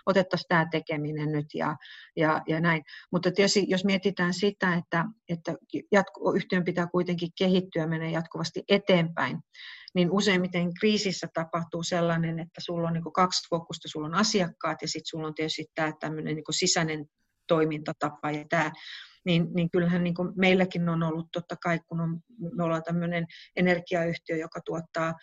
otettaisiin 0.06 0.48
tämä 0.48 0.68
tekeminen 0.72 1.32
nyt 1.32 1.46
ja, 1.54 1.76
ja, 2.16 2.42
ja 2.48 2.60
näin. 2.60 2.84
Mutta 3.12 3.32
tietysti 3.32 3.66
jos 3.68 3.86
mietitään 3.86 4.34
sitä, 4.34 4.74
että, 4.74 5.06
että 5.30 5.56
jatku, 5.92 6.32
yhtiön 6.32 6.64
pitää 6.64 6.88
kuitenkin 6.88 7.30
kehittyä, 7.38 7.85
menee 7.88 8.12
jatkuvasti 8.12 8.64
eteenpäin, 8.70 9.40
niin 9.96 10.12
useimmiten 10.12 10.74
kriisissä 10.80 11.28
tapahtuu 11.34 11.84
sellainen, 11.84 12.40
että 12.40 12.62
sulla 12.62 12.88
on 12.88 12.94
niin 12.94 13.14
kaksi 13.14 13.50
fokusta, 13.50 13.88
sulla 13.88 14.08
on 14.08 14.16
asiakkaat 14.16 14.82
ja 14.82 14.88
sitten 14.88 15.06
sulla 15.06 15.28
on 15.28 15.36
tietysti 15.36 15.66
tämä 15.76 15.94
tämmöinen 16.00 16.36
niin 16.36 16.44
sisäinen 16.52 17.06
toimintatapa 17.48 18.32
ja 18.32 18.46
tämä 18.50 18.72
niin, 19.26 19.48
niin 19.54 19.70
kyllähän 19.70 20.04
niin 20.04 20.16
meilläkin 20.36 20.90
on 20.90 21.04
ollut 21.04 21.28
totta 21.32 21.56
kai, 21.64 21.80
kun 21.88 22.02
on, 22.02 22.20
me 22.56 22.64
ollaan 22.64 22.84
tämmöinen 22.84 23.26
energiayhtiö, 23.56 24.38
joka 24.38 24.60
tuottaa 24.66 25.14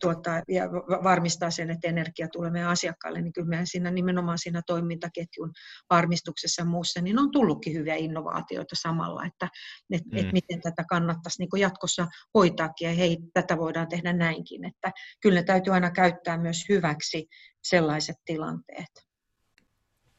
tuottaa 0.00 0.42
ja 0.48 0.68
varmistaa 1.04 1.50
sen, 1.50 1.70
että 1.70 1.88
energia 1.88 2.28
tulee 2.32 2.50
meidän 2.50 2.70
asiakkaille, 2.70 3.22
niin 3.22 3.32
kyllä 3.32 3.48
meidän 3.48 3.66
siinä 3.66 3.90
nimenomaan 3.90 4.38
siinä 4.38 4.62
toimintaketjun 4.66 5.50
varmistuksessa 5.90 6.62
ja 6.62 6.66
muussa, 6.66 7.00
niin 7.00 7.18
on 7.18 7.30
tullutkin 7.30 7.74
hyviä 7.74 7.94
innovaatioita 7.94 8.76
samalla, 8.78 9.24
että 9.24 9.48
et, 9.90 10.04
mm. 10.12 10.18
et 10.18 10.32
miten 10.32 10.60
tätä 10.60 10.84
kannattaisi 10.88 11.42
niin 11.42 11.60
jatkossa 11.60 12.06
hoitaakin 12.34 12.88
ja 12.88 12.94
hei, 12.94 13.18
tätä 13.34 13.58
voidaan 13.58 13.88
tehdä 13.88 14.12
näinkin, 14.12 14.64
että 14.64 14.92
kyllä 15.20 15.40
ne 15.40 15.44
täytyy 15.44 15.74
aina 15.74 15.90
käyttää 15.90 16.38
myös 16.38 16.64
hyväksi 16.68 17.28
sellaiset 17.64 18.16
tilanteet. 18.24 19.08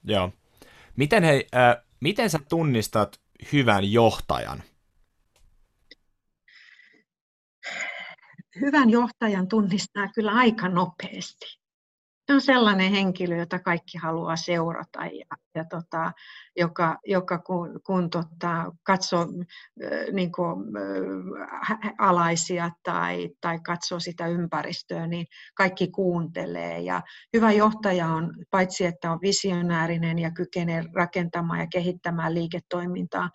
Joo. 0.03 0.31
Miten, 0.95 1.23
hei, 1.23 1.47
äh, 1.55 1.85
miten 1.99 2.29
sä 2.29 2.39
tunnistat 2.49 3.21
hyvän 3.53 3.91
johtajan? 3.91 4.63
Hyvän 8.61 8.89
johtajan 8.89 9.47
tunnistaa 9.47 10.07
kyllä 10.15 10.31
aika 10.31 10.69
nopeasti. 10.69 11.59
Se 12.29 12.33
on 12.33 12.41
sellainen 12.41 12.91
henkilö, 12.91 13.35
jota 13.35 13.59
kaikki 13.59 13.97
haluaa 13.97 14.35
seurata 14.35 15.05
ja, 15.05 15.25
ja 15.55 15.65
tota, 15.65 16.11
joka, 16.57 16.97
joka 17.05 17.37
kun, 17.37 17.79
kun 17.85 18.09
tota, 18.09 18.71
katsoo 18.83 19.27
niin 20.11 20.31
kuin, 20.31 20.65
alaisia 21.97 22.71
tai, 22.83 23.29
tai 23.41 23.59
katsoo 23.59 23.99
sitä 23.99 24.27
ympäristöä, 24.27 25.07
niin 25.07 25.25
kaikki 25.55 25.87
kuuntelee. 25.87 26.79
Ja 26.79 27.01
hyvä 27.33 27.51
johtaja 27.51 28.07
on 28.07 28.33
paitsi, 28.51 28.85
että 28.85 29.11
on 29.11 29.19
visionäärinen 29.21 30.19
ja 30.19 30.31
kykenee 30.31 30.83
rakentamaan 30.95 31.59
ja 31.59 31.67
kehittämään 31.71 32.33
liiketoimintaa, 32.33 33.29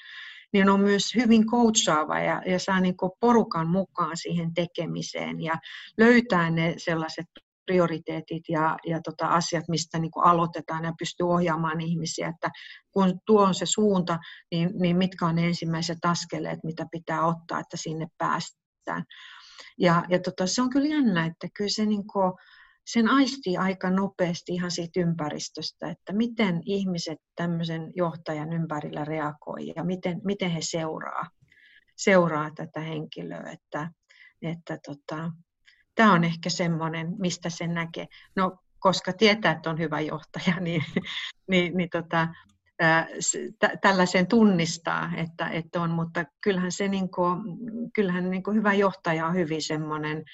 niin 0.54 0.70
on 0.70 0.80
myös 0.80 1.14
hyvin 1.14 1.46
coachaava 1.46 2.18
ja, 2.18 2.42
ja 2.46 2.58
saa 2.58 2.80
niin 2.80 2.94
porukan 3.20 3.68
mukaan 3.68 4.16
siihen 4.16 4.54
tekemiseen 4.54 5.40
ja 5.40 5.54
löytää 5.99 6.50
ne 6.50 6.75
sellaiset 6.76 7.26
prioriteetit 7.66 8.42
ja, 8.49 8.76
ja 8.87 9.00
tota 9.00 9.26
asiat, 9.26 9.64
mistä 9.68 9.99
niin 9.99 10.11
aloitetaan 10.16 10.84
ja 10.84 10.92
pystyy 10.99 11.28
ohjaamaan 11.28 11.80
ihmisiä, 11.80 12.28
että 12.28 12.50
kun 12.90 13.20
tuo 13.26 13.42
on 13.42 13.54
se 13.54 13.66
suunta, 13.66 14.18
niin, 14.50 14.70
niin 14.80 14.96
mitkä 14.96 15.26
on 15.26 15.34
ne 15.34 15.46
ensimmäiset 15.46 15.99
askeleet, 16.04 16.58
mitä 16.64 16.87
pitää 16.90 17.26
ottaa, 17.26 17.61
että 17.61 17.76
sinne 17.76 18.06
päästään. 18.18 19.04
Ja, 19.78 20.04
ja 20.08 20.18
tota, 20.18 20.46
se 20.46 20.62
on 20.62 20.70
kyllä 20.70 20.87
jännä, 20.87 21.26
että 21.26 21.49
kyllä 21.56 21.70
se 21.70 21.87
niin 21.87 22.06
kuin, 22.06 22.32
sen 22.85 23.09
aistii 23.09 23.57
aika 23.57 23.91
nopeasti 23.91 24.55
ihan 24.55 24.71
siitä 24.71 25.00
ympäristöstä, 25.00 25.91
että 25.91 26.12
miten 26.12 26.61
ihmiset 26.64 27.19
tämmöisen 27.37 27.93
johtajan 27.97 28.53
ympärillä 28.53 29.05
reagoi 29.05 29.73
ja 29.76 29.85
miten, 29.85 30.21
miten 30.25 30.50
he 30.50 30.61
seuraa, 30.62 31.31
seuraa 31.97 32.50
tätä 32.50 32.81
henkilöä. 32.81 33.50
Että, 33.53 33.91
että 34.43 34.79
tota, 34.87 35.31
tämä 35.95 36.12
on 36.12 36.25
ehkä 36.25 36.50
semmoinen, 36.50 37.14
mistä 37.19 37.50
sen 37.50 37.75
näkee. 37.75 38.07
No, 38.37 38.59
koska 38.79 39.12
tietää, 39.12 39.53
että 39.53 39.71
on 39.71 39.79
hyvä 39.79 40.00
johtaja, 40.00 40.61
niin, 40.61 40.85
niin, 41.49 41.76
niin 41.76 41.91
tota, 41.91 42.29
tällaisen 43.81 44.26
tunnistaa, 44.26 45.11
että, 45.17 45.49
että 45.49 45.81
on, 45.81 45.91
mutta 45.91 46.25
kyllähän 46.41 46.73
se 46.73 46.88
niin 46.88 47.11
kuin, 47.11 47.41
kyllähän 47.95 48.31
niin 48.31 48.43
kuin 48.43 48.57
hyvä 48.57 48.73
johtaja 48.73 49.26
on 49.26 49.35
hyvin 49.35 49.62
semmoinen 49.62 50.25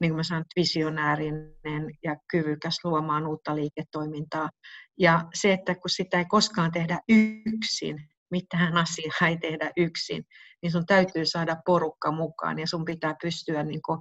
niin 0.00 0.10
kuin 0.10 0.16
mä 0.16 0.22
sanon, 0.22 0.44
visionäärinen 0.56 1.90
ja 2.04 2.16
kyvykäs 2.30 2.74
luomaan 2.84 3.26
uutta 3.26 3.56
liiketoimintaa. 3.56 4.50
Ja 4.98 5.24
se, 5.34 5.52
että 5.52 5.74
kun 5.74 5.90
sitä 5.90 6.18
ei 6.18 6.24
koskaan 6.24 6.72
tehdä 6.72 6.98
yksin, 7.08 8.08
mitään 8.30 8.76
asiaa 8.76 9.28
ei 9.28 9.38
tehdä 9.38 9.70
yksin, 9.76 10.24
niin 10.62 10.72
sun 10.72 10.86
täytyy 10.86 11.26
saada 11.26 11.56
porukka 11.66 12.12
mukaan 12.12 12.58
ja 12.58 12.66
sun 12.66 12.84
pitää 12.84 13.14
pystyä 13.22 13.62
niin 13.62 13.82
kuin 13.82 13.98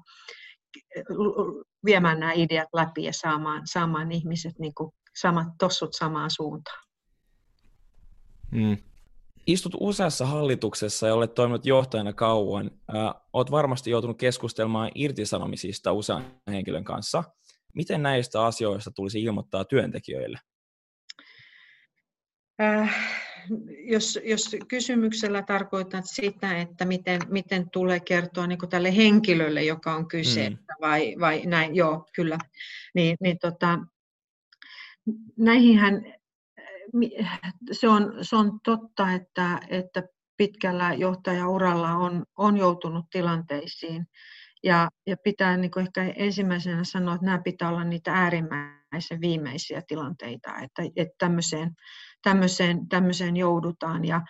viemään 1.86 2.20
nämä 2.20 2.32
ideat 2.36 2.70
läpi 2.74 3.04
ja 3.04 3.14
saamaan, 3.14 3.62
saamaan 3.66 4.12
ihmiset 4.12 4.60
niin 4.60 4.74
kuin 4.74 4.92
samat 5.16 5.48
tossut 5.60 5.94
samaan 5.94 6.32
suuntaan. 6.32 6.86
Mm. 8.52 8.78
Istut 9.48 9.76
useassa 9.80 10.26
hallituksessa 10.26 11.08
ja 11.08 11.14
olet 11.14 11.34
toiminut 11.34 11.66
johtajana 11.66 12.14
kauan. 12.14 12.72
Olet 13.34 13.52
varmasti 13.52 13.90
joutunut 13.90 14.18
keskustelemaan 14.18 14.92
irtisanomisista 14.96 15.92
usean 15.92 16.26
henkilön 16.48 16.84
kanssa. 16.84 17.24
Miten 17.74 18.04
näistä 18.04 18.46
asioista 18.46 18.92
tulisi 18.92 19.22
ilmoittaa 19.22 19.66
työntekijöille? 19.66 20.40
Äh, 22.62 22.96
jos, 23.88 24.20
jos 24.24 24.56
kysymyksellä 24.68 25.42
tarkoitat 25.42 26.06
sitä, 26.06 26.58
että 26.58 26.86
miten, 26.86 27.22
miten 27.30 27.70
tulee 27.70 28.00
kertoa 28.00 28.48
niin 28.48 28.60
tälle 28.70 28.96
henkilölle, 28.96 29.64
joka 29.64 29.96
on 29.96 30.08
kyse, 30.08 30.50
mm. 30.50 30.58
vai, 30.82 31.16
vai 31.20 31.46
näin, 31.46 31.76
joo, 31.76 32.06
kyllä, 32.16 32.38
niin, 32.96 33.18
niin 33.20 33.40
tota, 33.40 33.80
näihinhän 35.38 36.14
se 37.72 37.88
on, 37.88 38.14
se 38.22 38.36
on 38.36 38.60
totta, 38.64 39.12
että, 39.12 39.60
että 39.70 40.04
pitkällä 40.38 40.94
johtajauralla 40.94 41.92
on, 41.92 42.24
on 42.38 42.58
joutunut 42.58 43.06
tilanteisiin. 43.12 44.08
Ja, 44.64 44.90
ja 45.08 45.18
pitää 45.24 45.58
niin 45.58 45.72
ehkä 45.80 46.14
ensimmäisenä 46.16 46.84
sanoa, 46.84 47.16
että 47.16 47.26
nämä 47.26 47.42
pitää 47.44 47.70
olla 47.70 47.84
niitä 47.84 48.14
äärimmäisen 48.14 49.22
viimeisiä 49.22 49.82
tilanteita, 49.88 50.50
että, 50.58 50.84
että 50.96 51.16
tämmöiseen, 51.18 51.72
tämmöiseen, 52.24 52.88
tämmöiseen 52.88 53.38
joudutaan. 53.38 54.06
Ja, 54.06 54.22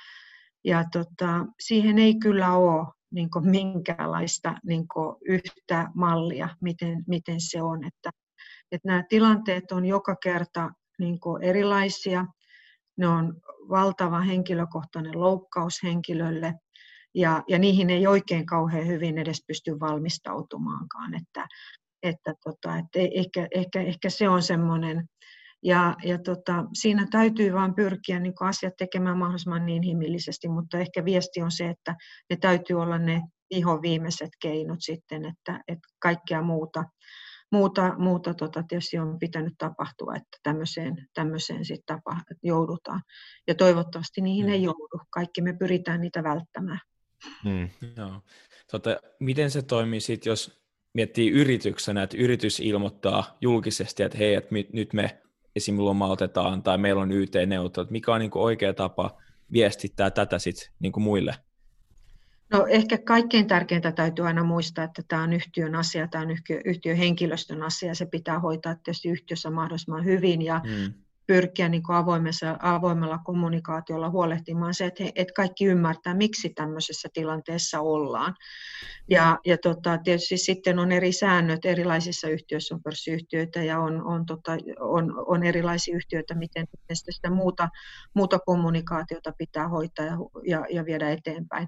ja 0.63 0.83
tota, 0.91 1.45
siihen 1.59 1.99
ei 1.99 2.15
kyllä 2.19 2.53
ole 2.53 2.87
niin 3.11 3.29
minkäänlaista 3.41 4.55
niin 4.63 4.85
yhtä 5.27 5.87
mallia, 5.95 6.49
miten, 6.61 7.03
miten 7.07 7.41
se 7.41 7.61
on. 7.61 7.83
Että, 7.83 8.09
että 8.71 8.87
nämä 8.87 9.03
tilanteet 9.09 9.71
on 9.71 9.85
joka 9.85 10.15
kerta 10.23 10.69
niin 10.99 11.19
erilaisia. 11.41 12.25
Ne 12.97 13.07
on 13.07 13.33
valtava 13.69 14.21
henkilökohtainen 14.21 15.19
loukkaus 15.21 15.83
henkilölle 15.83 16.53
ja, 17.15 17.43
ja 17.47 17.59
niihin 17.59 17.89
ei 17.89 18.07
oikein 18.07 18.45
kauhean 18.45 18.87
hyvin 18.87 19.17
edes 19.17 19.43
pysty 19.47 19.79
valmistautumaankaan. 19.79 21.13
Että, 21.13 21.47
että, 22.03 22.33
tota, 22.43 22.77
että 22.77 22.99
ehkä, 23.15 23.47
ehkä, 23.55 23.81
ehkä 23.81 24.09
se 24.09 24.29
on 24.29 24.43
semmoinen, 24.43 25.09
ja, 25.63 25.95
ja 26.03 26.19
tota, 26.19 26.65
siinä 26.73 27.07
täytyy 27.11 27.53
vain 27.53 27.75
pyrkiä 27.75 28.19
niin 28.19 28.33
asiat 28.39 28.73
tekemään 28.77 29.17
mahdollisimman 29.17 29.65
niin 29.65 29.83
inhimillisesti, 29.83 30.47
mutta 30.47 30.79
ehkä 30.79 31.05
viesti 31.05 31.41
on 31.41 31.51
se, 31.51 31.69
että 31.69 31.95
ne 32.29 32.35
täytyy 32.35 32.81
olla 32.81 32.97
ne 32.97 33.21
ihan 33.51 33.81
viimeiset 33.81 34.29
keinot 34.41 34.79
sitten, 34.79 35.25
että, 35.25 35.63
että 35.67 35.87
kaikkea 35.99 36.41
muuta, 36.41 36.83
muuta, 37.55 37.95
muuta 37.97 38.33
tota, 38.33 38.63
tietysti 38.63 38.97
on 38.97 39.19
pitänyt 39.19 39.53
tapahtua, 39.57 40.15
että 40.15 40.37
tämmöiseen, 40.43 41.07
tämmöiseen 41.13 41.65
sit 41.65 41.85
tapa, 41.85 42.17
joudutaan. 42.43 43.01
Ja 43.47 43.55
toivottavasti 43.55 44.21
niihin 44.21 44.45
mm. 44.45 44.51
ei 44.51 44.63
joudu. 44.63 44.99
Kaikki 45.09 45.41
me 45.41 45.53
pyritään 45.53 46.01
niitä 46.01 46.23
välttämään. 46.23 46.79
Mm. 47.45 47.69
Joo. 47.97 48.21
Tota, 48.71 48.97
miten 49.19 49.51
se 49.51 49.61
toimii 49.61 49.99
sitten, 49.99 50.31
jos 50.31 50.61
miettii 50.93 51.31
yrityksenä, 51.31 52.03
että 52.03 52.17
yritys 52.17 52.59
ilmoittaa 52.59 53.37
julkisesti, 53.41 54.03
että 54.03 54.17
hei, 54.17 54.33
että 54.33 54.55
nyt 54.73 54.93
me 54.93 55.21
esim. 55.55 55.77
lomautetaan 55.79 56.63
tai 56.63 56.77
meillä 56.77 57.01
on 57.01 57.11
YT-neuvottelut, 57.11 57.91
mikä 57.91 58.13
on 58.13 58.19
niin 58.19 58.31
kuin 58.31 58.43
oikea 58.43 58.73
tapa 58.73 59.21
viestittää 59.51 60.11
tätä 60.11 60.39
sitten 60.39 60.73
niin 60.79 60.93
muille? 60.97 61.35
No 62.55 62.65
ehkä 62.69 62.97
kaikkein 62.97 63.47
tärkeintä 63.47 63.91
täytyy 63.91 64.27
aina 64.27 64.43
muistaa, 64.43 64.83
että 64.83 65.01
tämä 65.07 65.23
on 65.23 65.33
yhtiön 65.33 65.75
asia, 65.75 66.07
tämä 66.07 66.23
on 66.23 66.37
yhtiön 66.65 66.97
henkilöstön 66.97 67.63
asia, 67.63 67.95
se 67.95 68.05
pitää 68.05 68.39
hoitaa 68.39 68.75
tietysti 68.75 69.09
yhtiössä 69.09 69.49
mahdollisimman 69.49 70.05
hyvin 70.05 70.41
ja 70.41 70.61
mm. 70.63 70.93
pyrkiä 71.27 71.69
niin 71.69 71.83
kuin 71.83 71.95
avoimella 72.59 73.17
kommunikaatiolla 73.17 74.09
huolehtimaan 74.09 74.73
se, 74.73 74.85
että, 74.85 75.03
he, 75.03 75.11
että 75.15 75.33
kaikki 75.33 75.65
ymmärtää, 75.65 76.13
miksi 76.13 76.49
tämmöisessä 76.49 77.09
tilanteessa 77.13 77.81
ollaan. 77.81 78.35
Ja, 79.09 79.39
ja 79.45 79.57
tota, 79.57 79.97
tietysti 79.97 80.37
sitten 80.37 80.79
on 80.79 80.91
eri 80.91 81.11
säännöt, 81.11 81.65
erilaisissa 81.65 82.29
yhtiöissä 82.29 82.75
on 82.75 82.83
pörssiyhtiöitä 82.83 83.63
ja 83.63 83.79
on, 83.79 84.03
on, 84.03 84.25
tota, 84.25 84.57
on, 84.79 85.13
on 85.27 85.43
erilaisia 85.43 85.95
yhtiöitä, 85.95 86.35
miten 86.35 86.67
sitä 86.93 87.29
muuta, 87.29 87.69
muuta 88.13 88.39
kommunikaatiota 88.39 89.33
pitää 89.37 89.67
hoitaa 89.67 90.05
ja, 90.05 90.17
ja, 90.47 90.65
ja 90.69 90.85
viedä 90.85 91.09
eteenpäin. 91.09 91.67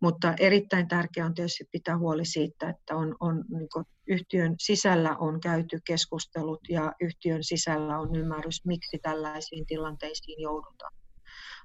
Mutta 0.00 0.34
erittäin 0.40 0.88
tärkeää 0.88 1.26
on 1.26 1.34
tietysti 1.34 1.64
pitää 1.72 1.98
huoli 1.98 2.24
siitä, 2.24 2.68
että 2.68 2.96
on, 2.96 3.16
on, 3.20 3.44
niin 3.48 3.68
yhtiön 4.06 4.54
sisällä 4.58 5.16
on 5.16 5.40
käyty 5.40 5.80
keskustelut 5.86 6.60
ja 6.68 6.92
yhtiön 7.00 7.44
sisällä 7.44 7.98
on 7.98 8.16
ymmärrys, 8.16 8.64
miksi 8.64 8.98
tällaisiin 9.02 9.66
tilanteisiin 9.66 10.42
joudutaan. 10.42 10.92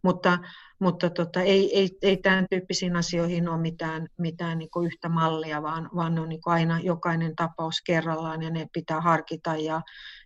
Mutta, 0.03 0.39
mutta 0.79 1.09
tota, 1.09 1.41
ei, 1.41 1.77
ei, 1.77 1.89
ei 2.01 2.17
tämän 2.17 2.45
tyyppisiin 2.49 2.95
asioihin 2.95 3.49
ole 3.49 3.61
mitään, 3.61 4.07
mitään 4.17 4.57
niin 4.57 4.69
yhtä 4.85 5.09
mallia, 5.09 5.61
vaan, 5.61 5.89
vaan 5.95 6.15
ne 6.15 6.21
on 6.21 6.29
niin 6.29 6.41
aina 6.45 6.79
jokainen 6.79 7.35
tapaus 7.35 7.75
kerrallaan 7.85 8.41
ja 8.41 8.49
ne 8.49 8.67
pitää 8.73 9.01
harkita 9.01 9.55
ja, 9.55 9.81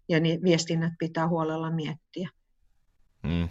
ja 0.10 0.20
niin 0.20 0.42
viestinnät 0.42 0.94
pitää 1.00 1.28
huolella 1.28 1.72
miettiä. 1.72 2.30
Mm. 3.24 3.50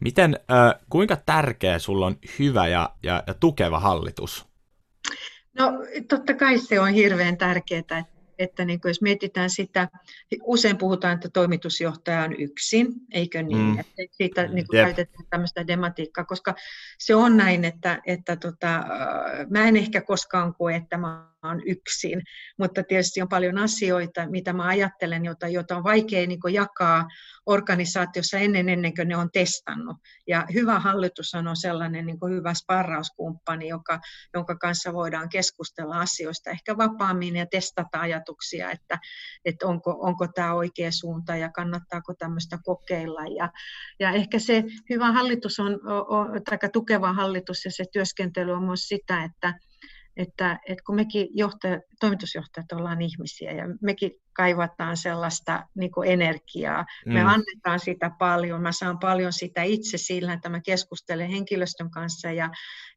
Miten, 0.00 0.40
äh, 0.50 0.74
kuinka 0.90 1.16
tärkeä 1.16 1.78
sulla 1.78 2.06
on 2.06 2.16
hyvä 2.38 2.68
ja, 2.68 2.90
ja, 3.02 3.22
ja 3.26 3.34
tukeva 3.34 3.80
hallitus? 3.80 4.46
No 5.58 5.72
totta 6.08 6.34
kai 6.34 6.58
se 6.58 6.80
on 6.80 6.88
hirveän 6.88 7.36
tärkeää, 7.36 7.78
että 7.78 8.04
että 8.38 8.64
niin 8.64 8.80
kuin 8.80 8.90
jos 8.90 9.02
mietitään 9.02 9.50
sitä, 9.50 9.88
usein 10.42 10.78
puhutaan, 10.78 11.14
että 11.14 11.28
toimitusjohtaja 11.28 12.22
on 12.22 12.32
yksin, 12.38 12.88
eikö 13.12 13.42
niin? 13.42 13.58
Mm. 13.58 13.78
Että 13.78 13.92
siitä 14.10 14.46
niin 14.46 14.66
kuin 14.66 14.80
käytetään 14.80 15.26
tämmöistä 15.30 15.66
dematiikkaa, 15.66 16.24
koska 16.24 16.54
se 16.98 17.14
on 17.14 17.36
näin, 17.36 17.64
että, 17.64 18.02
että 18.06 18.36
tota, 18.36 18.84
mä 19.50 19.68
en 19.68 19.76
ehkä 19.76 20.00
koskaan 20.00 20.54
koe, 20.54 20.76
että 20.76 20.96
mä 20.96 21.28
oon 21.48 21.62
yksin, 21.66 22.22
mutta 22.58 22.82
tietysti 22.82 23.22
on 23.22 23.28
paljon 23.28 23.58
asioita, 23.58 24.30
mitä 24.30 24.52
mä 24.52 24.66
ajattelen, 24.66 25.24
jota, 25.24 25.48
jota 25.48 25.76
on 25.76 25.84
vaikea 25.84 26.26
niin 26.26 26.40
jakaa 26.52 27.06
organisaatiossa 27.46 28.38
ennen, 28.38 28.68
ennen 28.68 28.94
kuin 28.94 29.08
ne 29.08 29.16
on 29.16 29.30
testannut. 29.32 29.96
Ja 30.26 30.46
hyvä 30.54 30.78
hallitus 30.78 31.34
on 31.34 31.56
sellainen 31.56 32.06
niin 32.06 32.18
hyvä 32.30 32.54
sparrauskumppani, 32.54 33.68
joka, 33.68 34.00
jonka 34.34 34.56
kanssa 34.56 34.92
voidaan 34.92 35.28
keskustella 35.28 36.00
asioista 36.00 36.50
ehkä 36.50 36.76
vapaammin 36.76 37.36
ja 37.36 37.46
testata 37.46 38.00
ajatuksia, 38.00 38.70
että, 38.70 38.98
että 39.44 39.66
onko, 39.66 39.96
onko 40.00 40.28
tämä 40.34 40.54
oikea 40.54 40.90
suunta 40.90 41.36
ja 41.36 41.50
kannattaako 41.50 42.14
tämmöistä 42.14 42.58
kokeilla. 42.64 43.22
Ja, 43.36 43.50
ja 44.00 44.10
ehkä 44.10 44.38
se 44.38 44.64
hyvä 44.90 45.12
hallitus 45.12 45.60
on, 45.60 45.80
on, 46.08 46.42
tai 46.44 46.58
tukeva 46.72 47.12
hallitus 47.12 47.64
ja 47.64 47.70
se 47.70 47.84
työskentely 47.92 48.52
on 48.52 48.64
myös 48.64 48.88
sitä, 48.88 49.24
että, 49.24 49.54
että, 50.16 50.58
että 50.68 50.82
kun 50.86 50.96
mekin 50.96 51.28
johtajat, 51.34 51.82
toimitusjohtajat 52.00 52.72
ollaan 52.72 53.02
ihmisiä 53.02 53.52
ja 53.52 53.64
mekin 53.82 54.10
kaivataan 54.32 54.96
sellaista 54.96 55.66
niin 55.74 55.90
kuin 55.92 56.10
energiaa. 56.10 56.84
Mm. 57.06 57.12
Me 57.12 57.20
annetaan 57.20 57.80
sitä 57.80 58.10
paljon, 58.18 58.62
mä 58.62 58.72
saan 58.72 58.98
paljon 58.98 59.32
sitä 59.32 59.62
itse 59.62 59.98
sillä, 59.98 60.32
että 60.32 60.48
mä 60.48 60.60
keskustelen 60.60 61.30
henkilöstön 61.30 61.90
kanssa 61.90 62.32
ja, 62.32 62.50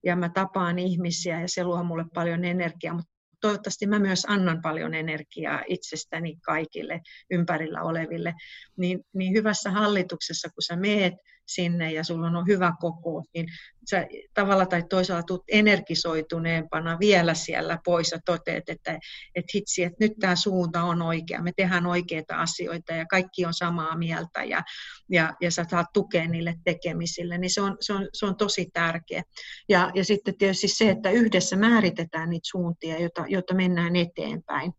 ja 0.04 0.16
mä 0.16 0.30
tapaan 0.30 0.80
ihmisiä 0.80 1.42
ja 1.42 1.48
se 1.48 1.64
luo 1.64 1.84
mulle 1.84 2.06
paljon 2.14 2.46
energiaa, 2.46 2.94
mutta 2.94 3.12
toivottavasti 3.42 3.88
mä 3.88 4.00
myös 4.00 4.26
annan 4.30 4.62
paljon 4.62 4.94
energiaa 4.94 5.64
itsestäni 5.68 6.36
kaikille 6.46 7.02
ympärillä 7.32 7.84
oleville, 7.84 8.34
niin, 8.78 9.00
niin 9.14 9.34
hyvässä 9.34 9.72
hallituksessa, 9.72 10.50
kun 10.50 10.62
sä 10.62 10.76
meet 10.76 11.14
sinne 11.50 11.92
ja 11.92 12.04
sulla 12.04 12.28
on 12.28 12.48
hyvä 12.48 12.74
koko, 12.80 13.24
niin 13.34 13.46
sä 13.90 14.08
tavalla 14.34 14.66
tai 14.66 14.84
toisella 14.90 15.24
tulet 15.24 15.42
energisoituneempana 15.48 16.98
vielä 17.00 17.34
siellä 17.34 17.80
pois 17.86 18.12
ja 18.12 18.20
toteat, 18.26 18.70
että, 18.70 19.00
että 19.36 19.52
hitsi, 19.56 19.84
että 19.84 19.98
nyt 20.00 20.12
tämä 20.20 20.36
suunta 20.36 20.84
on 20.84 21.02
oikea, 21.02 21.42
me 21.42 21.52
tehdään 21.56 21.86
oikeita 21.86 22.36
asioita 22.36 22.94
ja 22.94 23.06
kaikki 23.06 23.46
on 23.46 23.54
samaa 23.54 23.98
mieltä 23.98 24.44
ja, 24.44 24.64
ja, 25.10 25.34
ja 25.42 25.52
sä 25.52 25.66
saat 25.70 25.88
tukea 25.94 26.28
niille 26.28 26.56
tekemisille, 26.64 27.38
niin 27.38 27.54
se 27.54 27.62
on, 27.62 27.78
se 27.82 27.94
on, 27.94 28.08
se 28.14 28.26
on 28.26 28.36
tosi 28.36 28.70
tärkeä. 28.74 29.24
Ja, 29.70 29.92
ja 29.96 30.06
sitten 30.06 30.38
tietysti 30.38 30.68
se, 30.68 30.90
että 30.90 31.10
yhdessä 31.10 31.56
määritetään 31.56 32.30
niitä 32.30 32.50
suuntia, 32.52 33.00
joita, 33.00 33.26
joita 33.28 33.54
mennään 33.54 33.96
eteenpäin 33.96 34.74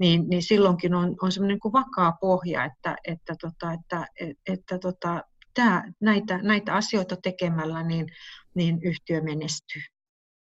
niin, 0.00 0.28
niin 0.28 0.42
silloinkin 0.42 0.94
on, 0.94 1.16
on 1.22 1.32
semmoinen 1.32 1.58
niin 1.64 1.72
vakaa 1.72 2.12
pohja, 2.20 2.64
että, 2.64 2.96
että, 3.04 3.34
tota, 3.40 3.72
että, 3.72 4.06
että, 4.20 4.52
että 4.52 4.78
tota, 4.78 5.22
tämä, 5.54 5.84
näitä, 6.00 6.38
näitä 6.42 6.74
asioita 6.74 7.16
tekemällä 7.16 7.82
niin, 7.82 8.06
niin 8.54 8.78
yhtiö 8.82 9.20
menestyy. 9.20 9.82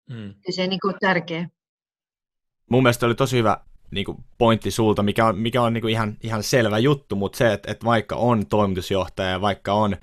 Mm. 0.09 0.33
Ja 0.47 0.53
se 0.53 0.63
on 0.63 0.69
niin 0.69 0.79
kuin 0.79 0.95
tärkeä. 0.99 1.49
Mun 2.69 2.83
mielestä 2.83 3.05
oli 3.05 3.15
tosi 3.15 3.38
hyvä 3.38 3.57
niin 3.91 4.05
kuin 4.05 4.17
pointti 4.38 4.71
sulta, 4.71 5.03
mikä 5.03 5.25
on, 5.25 5.38
mikä 5.38 5.62
on 5.62 5.73
niin 5.73 5.81
kuin 5.81 5.91
ihan, 5.91 6.17
ihan 6.23 6.43
selvä 6.43 6.79
juttu, 6.79 7.15
mutta 7.15 7.38
se, 7.38 7.53
että, 7.53 7.71
että 7.71 7.85
vaikka 7.85 8.15
on 8.15 8.47
toimitusjohtaja 8.47 9.29
ja 9.29 9.41
vaikka 9.41 9.73
on 9.73 9.97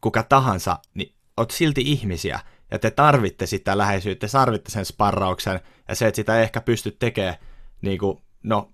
kuka 0.00 0.22
tahansa, 0.22 0.78
niin 0.94 1.14
oot 1.36 1.50
silti 1.50 1.82
ihmisiä, 1.84 2.40
ja 2.70 2.78
te 2.78 2.90
tarvitte 2.90 3.46
sitä 3.46 3.78
läheisyyttä, 3.78 4.26
te 4.26 4.32
tarvitte 4.32 4.70
sen 4.70 4.84
sparrauksen, 4.84 5.60
ja 5.88 5.94
se, 5.94 6.06
että 6.06 6.16
sitä 6.16 6.36
ei 6.36 6.42
ehkä 6.42 6.60
pysty 6.60 6.90
tekemään 6.90 7.36
niin 7.82 7.98
kuin, 7.98 8.18
no, 8.42 8.72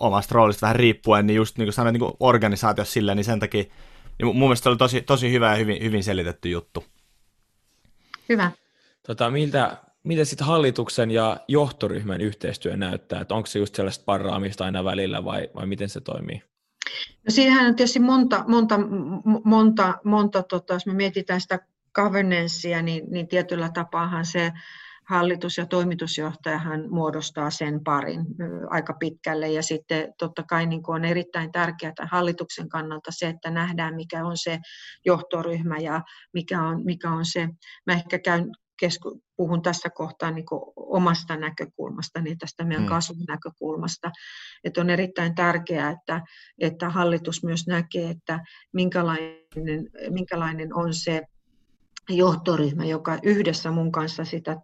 omasta 0.00 0.34
roolista 0.34 0.66
vähän 0.66 0.76
riippuen, 0.76 1.26
niin 1.26 1.36
just 1.36 1.58
niin 1.58 1.66
kuin 1.66 1.72
sanoin, 1.72 1.92
niin 1.92 2.00
kuin 2.00 2.12
organisaatiossa 2.20 2.92
silleen, 2.92 3.16
niin 3.16 3.24
sen 3.24 3.40
takia 3.40 3.64
niin 4.18 4.36
mun 4.36 4.48
mielestä 4.48 4.68
oli 4.68 4.76
tosi, 4.76 5.02
tosi 5.02 5.32
hyvä 5.32 5.50
ja 5.50 5.56
hyvin, 5.56 5.82
hyvin 5.82 6.04
selitetty 6.04 6.48
juttu. 6.48 6.84
Hyvä. 8.28 8.50
Tota, 9.06 9.30
miltä, 9.30 9.76
mitä 10.04 10.24
sitten 10.24 10.46
hallituksen 10.46 11.10
ja 11.10 11.36
johtoryhmän 11.48 12.20
yhteistyö 12.20 12.76
näyttää? 12.76 13.20
Että 13.20 13.34
onko 13.34 13.46
se 13.46 13.58
just 13.58 13.74
sellaista 13.74 14.04
parraamista 14.04 14.64
aina 14.64 14.84
välillä 14.84 15.24
vai, 15.24 15.48
vai 15.54 15.66
miten 15.66 15.88
se 15.88 16.00
toimii? 16.00 16.42
No 16.98 17.30
siinähän 17.30 17.66
on 17.66 17.76
tietysti 17.76 18.00
monta, 18.00 18.44
monta, 18.48 18.78
monta, 19.44 19.98
monta 20.04 20.42
tota, 20.42 20.74
jos 20.74 20.86
me 20.86 20.94
mietitään 20.94 21.40
sitä 21.40 21.58
governancea, 21.94 22.82
niin, 22.82 23.04
niin 23.10 23.28
tietyllä 23.28 23.70
tapaahan 23.74 24.26
se 24.26 24.52
hallitus- 25.08 25.58
ja 25.58 25.66
toimitusjohtajahan 25.66 26.90
muodostaa 26.90 27.50
sen 27.50 27.84
parin 27.84 28.26
aika 28.70 28.92
pitkälle. 28.92 29.48
Ja 29.48 29.62
sitten 29.62 30.14
totta 30.18 30.42
kai 30.42 30.66
niin 30.66 30.82
kuin 30.82 30.96
on 30.96 31.04
erittäin 31.04 31.52
tärkeää 31.52 31.94
hallituksen 32.10 32.68
kannalta 32.68 33.10
se, 33.10 33.28
että 33.28 33.50
nähdään 33.50 33.94
mikä 33.94 34.26
on 34.26 34.36
se 34.36 34.58
johtoryhmä 35.06 35.76
ja 35.78 36.02
mikä 36.32 36.62
on, 36.62 36.84
mikä 36.84 37.10
on 37.10 37.24
se, 37.24 37.48
mä 37.86 37.92
ehkä 37.92 38.18
käyn 38.18 38.50
kesku, 38.80 39.22
puhun 39.36 39.62
tässä 39.62 39.90
kohtaa 39.90 40.30
niin 40.30 40.44
omasta 40.76 41.36
näkökulmasta, 41.36 42.20
niin 42.20 42.38
tästä 42.38 42.64
meidän 42.64 42.84
mm. 42.84 42.88
kasvun 42.88 43.24
näkökulmasta. 43.28 44.10
Että 44.64 44.80
on 44.80 44.90
erittäin 44.90 45.34
tärkeää, 45.34 45.90
että, 45.90 46.20
että 46.58 46.90
hallitus 46.90 47.44
myös 47.44 47.66
näkee, 47.66 48.10
että 48.10 48.40
minkälainen, 48.72 49.90
minkälainen 50.10 50.74
on 50.74 50.94
se 50.94 51.22
johtoryhmä, 52.08 52.84
joka 52.84 53.18
yhdessä 53.22 53.70
mun 53.70 53.92
kanssa 53.92 54.24
sitä 54.24 54.56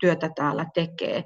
työtä 0.00 0.30
täällä 0.36 0.66
tekee 0.74 1.24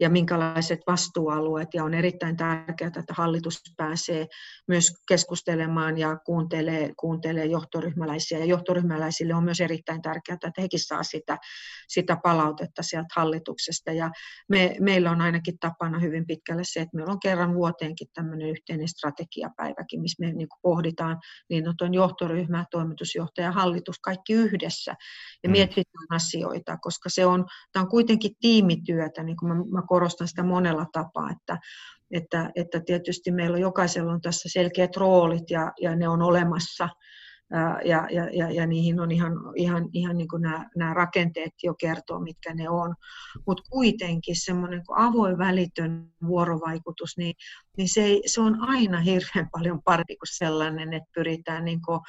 ja 0.00 0.10
minkälaiset 0.10 0.80
vastuualueet. 0.86 1.68
Ja 1.74 1.84
on 1.84 1.94
erittäin 1.94 2.36
tärkeää, 2.36 2.90
että 2.98 3.14
hallitus 3.16 3.60
pääsee 3.76 4.26
myös 4.68 4.92
keskustelemaan 5.08 5.98
ja 5.98 6.16
kuuntelee, 6.16 6.90
kuuntelee 6.96 7.44
johtoryhmäläisiä. 7.44 8.38
Ja 8.38 8.44
johtoryhmäläisille 8.44 9.34
on 9.34 9.44
myös 9.44 9.60
erittäin 9.60 10.02
tärkeää, 10.02 10.34
että 10.34 10.60
hekin 10.60 10.80
saa 10.80 11.02
sitä, 11.02 11.38
sitä 11.88 12.16
palautetta 12.22 12.82
sieltä 12.82 13.08
hallituksesta. 13.16 13.92
Ja 13.92 14.10
me, 14.48 14.76
meillä 14.80 15.10
on 15.10 15.20
ainakin 15.20 15.58
tapana 15.58 15.98
hyvin 15.98 16.26
pitkälle 16.26 16.62
se, 16.64 16.80
että 16.80 16.96
meillä 16.96 17.12
on 17.12 17.20
kerran 17.20 17.54
vuoteenkin 17.54 18.08
tämmöinen 18.14 18.48
yhteinen 18.48 18.88
strategiapäiväkin, 18.88 20.00
missä 20.00 20.26
me 20.26 20.32
niin 20.32 20.48
pohditaan 20.62 21.18
niin 21.50 21.64
on 21.80 21.94
johtoryhmä, 21.94 22.64
toimitusjohtaja, 22.70 23.52
hallitus, 23.52 23.98
kaikki 23.98 24.32
yhdessä 24.32 24.94
ja 25.42 25.48
mm. 25.48 25.52
mietitään 25.52 26.06
asioita, 26.10 26.76
koska 26.76 27.08
se 27.08 27.26
on 27.26 27.46
tämä 27.72 27.82
on 27.82 27.90
kuitenkin 27.90 28.32
tiimityötä, 28.40 29.22
niin 29.22 29.36
kuin 29.36 29.48
mä, 29.48 29.64
mä 29.70 29.82
korostan 29.88 30.28
sitä 30.28 30.42
monella 30.42 30.86
tapaa, 30.92 31.30
että, 31.30 31.58
että, 32.10 32.50
että 32.54 32.80
tietysti 32.80 33.30
meillä 33.30 33.54
on 33.54 33.60
jokaisella 33.60 34.12
on 34.12 34.20
tässä 34.20 34.48
selkeät 34.52 34.96
roolit 34.96 35.50
ja, 35.50 35.72
ja 35.80 35.96
ne 35.96 36.08
on 36.08 36.22
olemassa 36.22 36.88
ja, 37.84 38.06
ja, 38.10 38.28
ja, 38.32 38.50
ja 38.50 38.66
niihin 38.66 39.00
on 39.00 39.10
ihan, 39.10 39.32
ihan, 39.56 39.88
ihan 39.92 40.16
niin 40.16 40.28
kuin 40.28 40.42
nämä, 40.42 40.68
nämä 40.76 40.94
rakenteet 40.94 41.52
jo 41.62 41.74
kertoo, 41.74 42.20
mitkä 42.20 42.54
ne 42.54 42.68
on. 42.68 42.94
Mutta 43.46 43.62
kuitenkin 43.70 44.36
semmoinen 44.44 44.82
avoin 44.96 45.38
välitön 45.38 46.12
vuorovaikutus, 46.26 47.16
niin, 47.16 47.34
niin 47.76 47.88
se, 47.88 48.02
ei, 48.02 48.22
se 48.26 48.40
on 48.40 48.60
aina 48.60 49.00
hirveän 49.00 49.48
paljon 49.56 49.82
parempi 49.82 50.16
kuin 50.16 50.28
sellainen, 50.36 50.92
että 50.92 51.10
pyritään 51.14 51.64
niin 51.64 51.80
kuin 51.82 52.00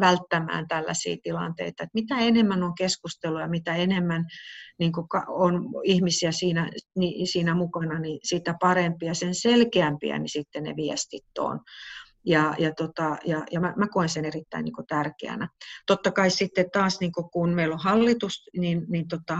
välttämään 0.00 0.68
tällaisia 0.68 1.16
tilanteita. 1.22 1.82
Et 1.82 1.90
mitä 1.94 2.18
enemmän 2.18 2.62
on 2.62 2.74
keskustelua 2.74 3.48
mitä 3.48 3.74
enemmän 3.74 4.24
niin 4.78 4.92
kuin 4.92 5.06
on 5.28 5.64
ihmisiä 5.84 6.32
siinä, 6.32 6.70
niin, 6.96 7.26
siinä 7.26 7.54
mukana, 7.54 7.98
niin 7.98 8.20
sitä 8.22 8.54
parempia, 8.60 9.14
sen 9.14 9.34
selkeämpiä 9.34 10.18
niin 10.18 10.28
sitten 10.28 10.62
ne 10.62 10.76
viestit 10.76 11.38
on. 11.38 11.60
Ja, 12.26 12.54
ja, 12.58 12.74
tota, 12.74 13.16
ja, 13.24 13.42
ja 13.50 13.60
mä, 13.60 13.74
mä 13.76 13.88
koen 13.88 14.08
sen 14.08 14.24
erittäin 14.24 14.64
niin 14.64 14.74
tärkeänä. 14.88 15.48
Totta 15.86 16.10
kai 16.10 16.30
sitten 16.30 16.70
taas, 16.72 17.00
niin 17.00 17.12
kun 17.32 17.50
meillä 17.50 17.72
on 17.72 17.82
hallitus, 17.82 18.50
niin, 18.56 18.86
niin 18.88 19.08
tota, 19.08 19.38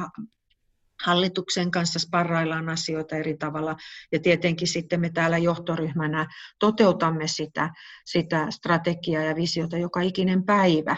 hallituksen 1.04 1.70
kanssa 1.70 1.98
sparraillaan 1.98 2.68
asioita 2.68 3.16
eri 3.16 3.36
tavalla 3.36 3.76
ja 4.12 4.20
tietenkin 4.20 4.68
sitten 4.68 5.00
me 5.00 5.10
täällä 5.10 5.38
johtoryhmänä 5.38 6.26
toteutamme 6.58 7.28
sitä, 7.28 7.70
sitä 8.04 8.46
strategiaa 8.50 9.22
ja 9.22 9.36
visiota 9.36 9.78
joka 9.78 10.00
ikinen 10.00 10.44
päivä. 10.44 10.96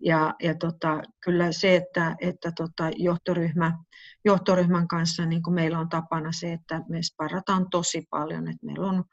Ja, 0.00 0.34
ja 0.42 0.54
tota, 0.54 1.02
kyllä 1.24 1.52
se, 1.52 1.76
että, 1.76 2.16
että 2.20 2.52
tota, 2.56 2.90
johtoryhmä, 2.96 3.78
johtoryhmän 4.24 4.88
kanssa 4.88 5.26
niin 5.26 5.42
meillä 5.50 5.78
on 5.78 5.88
tapana 5.88 6.32
se, 6.32 6.52
että 6.52 6.82
me 6.88 7.02
sparrataan 7.02 7.70
tosi 7.70 8.02
paljon, 8.10 8.48
että 8.48 8.66
meillä 8.66 8.86
on 8.86 9.04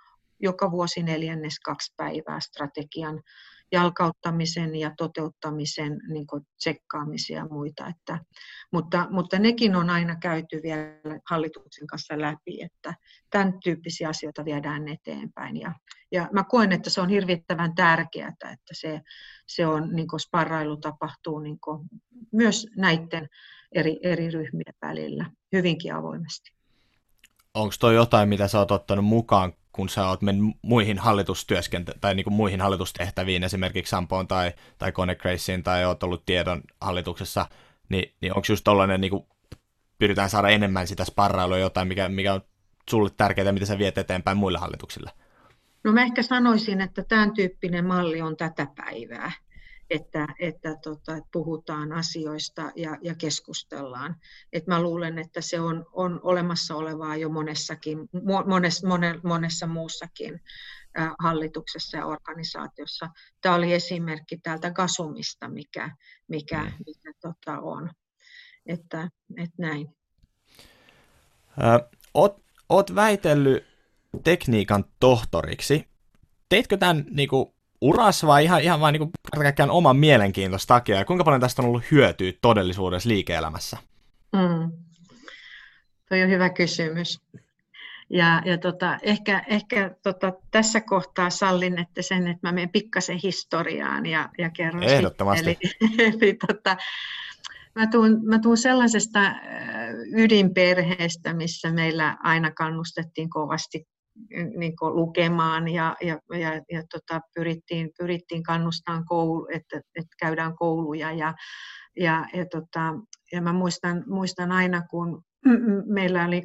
joka 0.42 0.72
vuosi 0.72 1.04
neljännes 1.04 1.60
kaksi 1.60 1.94
päivää 1.98 2.40
strategian 2.40 3.22
jalkauttamisen 3.72 4.76
ja 4.76 4.92
toteuttamisen 4.98 6.00
niin 6.10 6.28
tsekkaamisia 6.58 7.38
ja 7.38 7.48
muita. 7.52 7.88
Että, 7.88 8.20
mutta, 8.72 9.08
mutta 9.10 9.40
nekin 9.40 9.76
on 9.76 9.90
aina 9.90 10.16
käyty 10.16 10.60
vielä 10.64 11.20
hallituksen 11.30 11.88
kanssa 11.88 12.22
läpi, 12.22 12.62
että 12.62 12.94
tämän 13.30 13.60
tyyppisiä 13.64 14.10
asioita 14.10 14.46
viedään 14.46 14.88
eteenpäin. 14.88 15.58
Ja, 15.58 15.74
ja 16.12 16.30
mä 16.32 16.44
koen, 16.44 16.72
että 16.72 16.90
se 16.90 17.02
on 17.02 17.10
hirvittävän 17.10 17.76
tärkeää, 17.76 18.30
että 18.30 18.74
se, 18.74 19.02
se 19.48 19.68
on, 19.68 19.96
niin 19.96 20.08
sparrailu 20.20 20.78
tapahtuu 20.78 21.40
niin 21.40 21.58
myös 22.32 22.68
näiden 22.78 23.28
eri, 23.72 24.00
eri 24.04 24.32
ryhmien 24.32 24.74
välillä 24.82 25.32
hyvinkin 25.52 25.94
avoimesti. 25.94 26.52
Onko 27.54 27.76
tuo 27.80 27.92
jotain, 27.92 28.30
mitä 28.30 28.48
sä 28.48 28.60
oot 28.60 28.72
ottanut 28.72 29.06
mukaan 29.06 29.54
kun 29.72 29.90
sä 29.90 30.08
oot 30.08 30.22
mennyt 30.22 30.56
muihin 30.62 31.00
hallitustyöskente- 31.00 31.98
tai 32.02 32.16
niin 32.16 32.24
kuin 32.24 32.34
muihin 32.34 32.62
hallitustehtäviin, 32.62 33.44
esimerkiksi 33.44 33.90
Sampoon 33.90 34.28
tai, 34.28 34.54
tai 34.78 34.92
Konecraceen, 34.92 35.64
tai 35.64 35.86
oot 35.86 36.04
ollut 36.04 36.26
tiedon 36.26 36.62
hallituksessa, 36.82 37.46
niin, 37.90 38.14
niin 38.22 38.36
onko 38.36 38.46
just 38.50 38.64
tollainen, 38.64 39.02
niin 39.02 39.12
kuin, 39.12 39.26
pyritään 39.98 40.30
saada 40.30 40.50
enemmän 40.50 40.88
sitä 40.88 41.06
sparrailua 41.06 41.58
jotain, 41.58 41.88
mikä, 41.88 42.10
mikä 42.10 42.34
on 42.34 42.42
sulle 42.90 43.10
tärkeää, 43.18 43.52
mitä 43.52 43.66
sä 43.66 43.78
viet 43.78 43.98
eteenpäin 43.98 44.38
muille 44.38 44.60
hallituksille? 44.60 45.12
No 45.84 45.92
mä 45.92 46.02
ehkä 46.02 46.24
sanoisin, 46.24 46.82
että 46.82 47.04
tämän 47.04 47.34
tyyppinen 47.34 47.86
malli 47.86 48.22
on 48.22 48.38
tätä 48.38 48.68
päivää 48.76 49.32
että, 49.92 50.28
että, 50.40 50.76
tota, 50.84 51.16
että 51.18 51.30
puhutaan 51.32 51.94
asioista 51.94 52.72
ja, 52.76 52.98
ja 53.02 53.16
keskustellaan. 53.16 54.16
Et 54.54 54.68
mä 54.68 54.82
luulen, 54.82 55.18
että 55.18 55.42
se 55.42 55.60
on, 55.60 55.86
on 55.94 56.20
olemassa 56.24 56.76
olevaa 56.76 57.16
jo 57.16 57.30
monessakin, 57.30 57.98
mones, 58.46 58.84
mone, 58.84 59.20
monessa 59.24 59.68
muussakin 59.68 60.42
hallituksessa 61.20 61.98
ja 61.98 62.06
organisaatiossa. 62.06 63.10
Tämä 63.42 63.56
oli 63.56 63.74
esimerkki 63.74 64.38
täältä 64.38 64.72
Gasumista, 64.72 65.50
mikä, 65.50 65.96
mikä, 66.28 66.64
mm. 66.64 66.72
mikä 66.86 67.12
tota 67.22 67.60
on. 67.60 67.92
Että, 68.66 69.10
että 69.38 69.56
näin. 69.58 69.96
Ö, 71.58 71.90
oot, 72.14 72.44
oot 72.70 72.96
väitellyt 72.96 73.64
tekniikan 74.24 74.86
tohtoriksi. 75.00 75.88
Teitkö 76.50 76.78
tämän 76.78 77.06
niin 77.10 77.30
kuin, 77.30 77.54
uras 77.82 78.26
vai 78.26 78.44
ihan, 78.44 78.62
ihan 78.62 78.80
vain 78.80 78.94
niin 78.94 79.72
oman 79.72 79.98
mielenkiintoista 79.98 80.74
takia? 80.74 80.96
Ja 80.96 81.06
kuinka 81.06 81.24
paljon 81.24 81.42
tästä 81.42 81.62
on 81.62 81.68
ollut 81.68 81.92
hyötyä 81.92 82.32
todellisuudessa 82.42 83.10
liike-elämässä? 83.10 83.78
Mm. 84.34 84.72
Toi 86.10 86.24
on 86.24 86.30
hyvä 86.30 86.50
kysymys. 86.50 87.22
Ja, 88.10 88.42
ja 88.46 88.58
tota, 88.58 89.00
ehkä, 89.02 89.44
ehkä 89.48 89.96
tota, 90.04 90.34
tässä 90.52 90.82
kohtaa 90.82 91.30
sallin 91.30 91.80
että 91.80 92.02
sen, 92.02 92.28
että 92.28 92.48
mä 92.48 92.52
menen 92.52 92.70
pikkasen 92.70 93.20
historiaan 93.24 94.06
ja, 94.06 94.30
ja 94.38 94.50
kerron 94.50 94.84
Ehdottomasti. 94.84 95.58
Sitten. 95.62 95.90
Eli, 96.00 96.14
eli 96.22 96.38
tota, 96.48 96.78
mä, 97.76 97.88
tuun, 97.88 98.26
mä 98.26 98.40
tuun 98.40 98.58
sellaisesta 98.58 99.20
ydinperheestä, 100.16 101.34
missä 101.34 101.72
meillä 101.72 102.18
aina 102.24 102.52
kannustettiin 102.52 103.30
kovasti 103.30 103.88
niin 104.58 104.74
lukemaan 104.82 105.68
ja, 105.68 105.96
ja, 106.02 106.20
ja, 106.40 106.54
ja 106.72 106.84
tota, 106.92 107.22
pyrittiin, 107.36 107.90
pyrittiin 107.98 108.44
kannustamaan, 108.44 109.06
koulu, 109.06 109.48
että, 109.54 109.82
että 109.96 110.16
käydään 110.20 110.56
kouluja. 110.56 111.12
Ja, 111.12 111.34
ja, 112.00 112.26
ja, 112.34 112.46
tota, 112.46 112.94
ja 113.32 113.42
mä 113.42 113.54
muistan, 113.54 114.04
muistan 114.08 114.52
aina, 114.52 114.82
kun 114.90 115.24
meillä 115.96 116.26
oli 116.26 116.44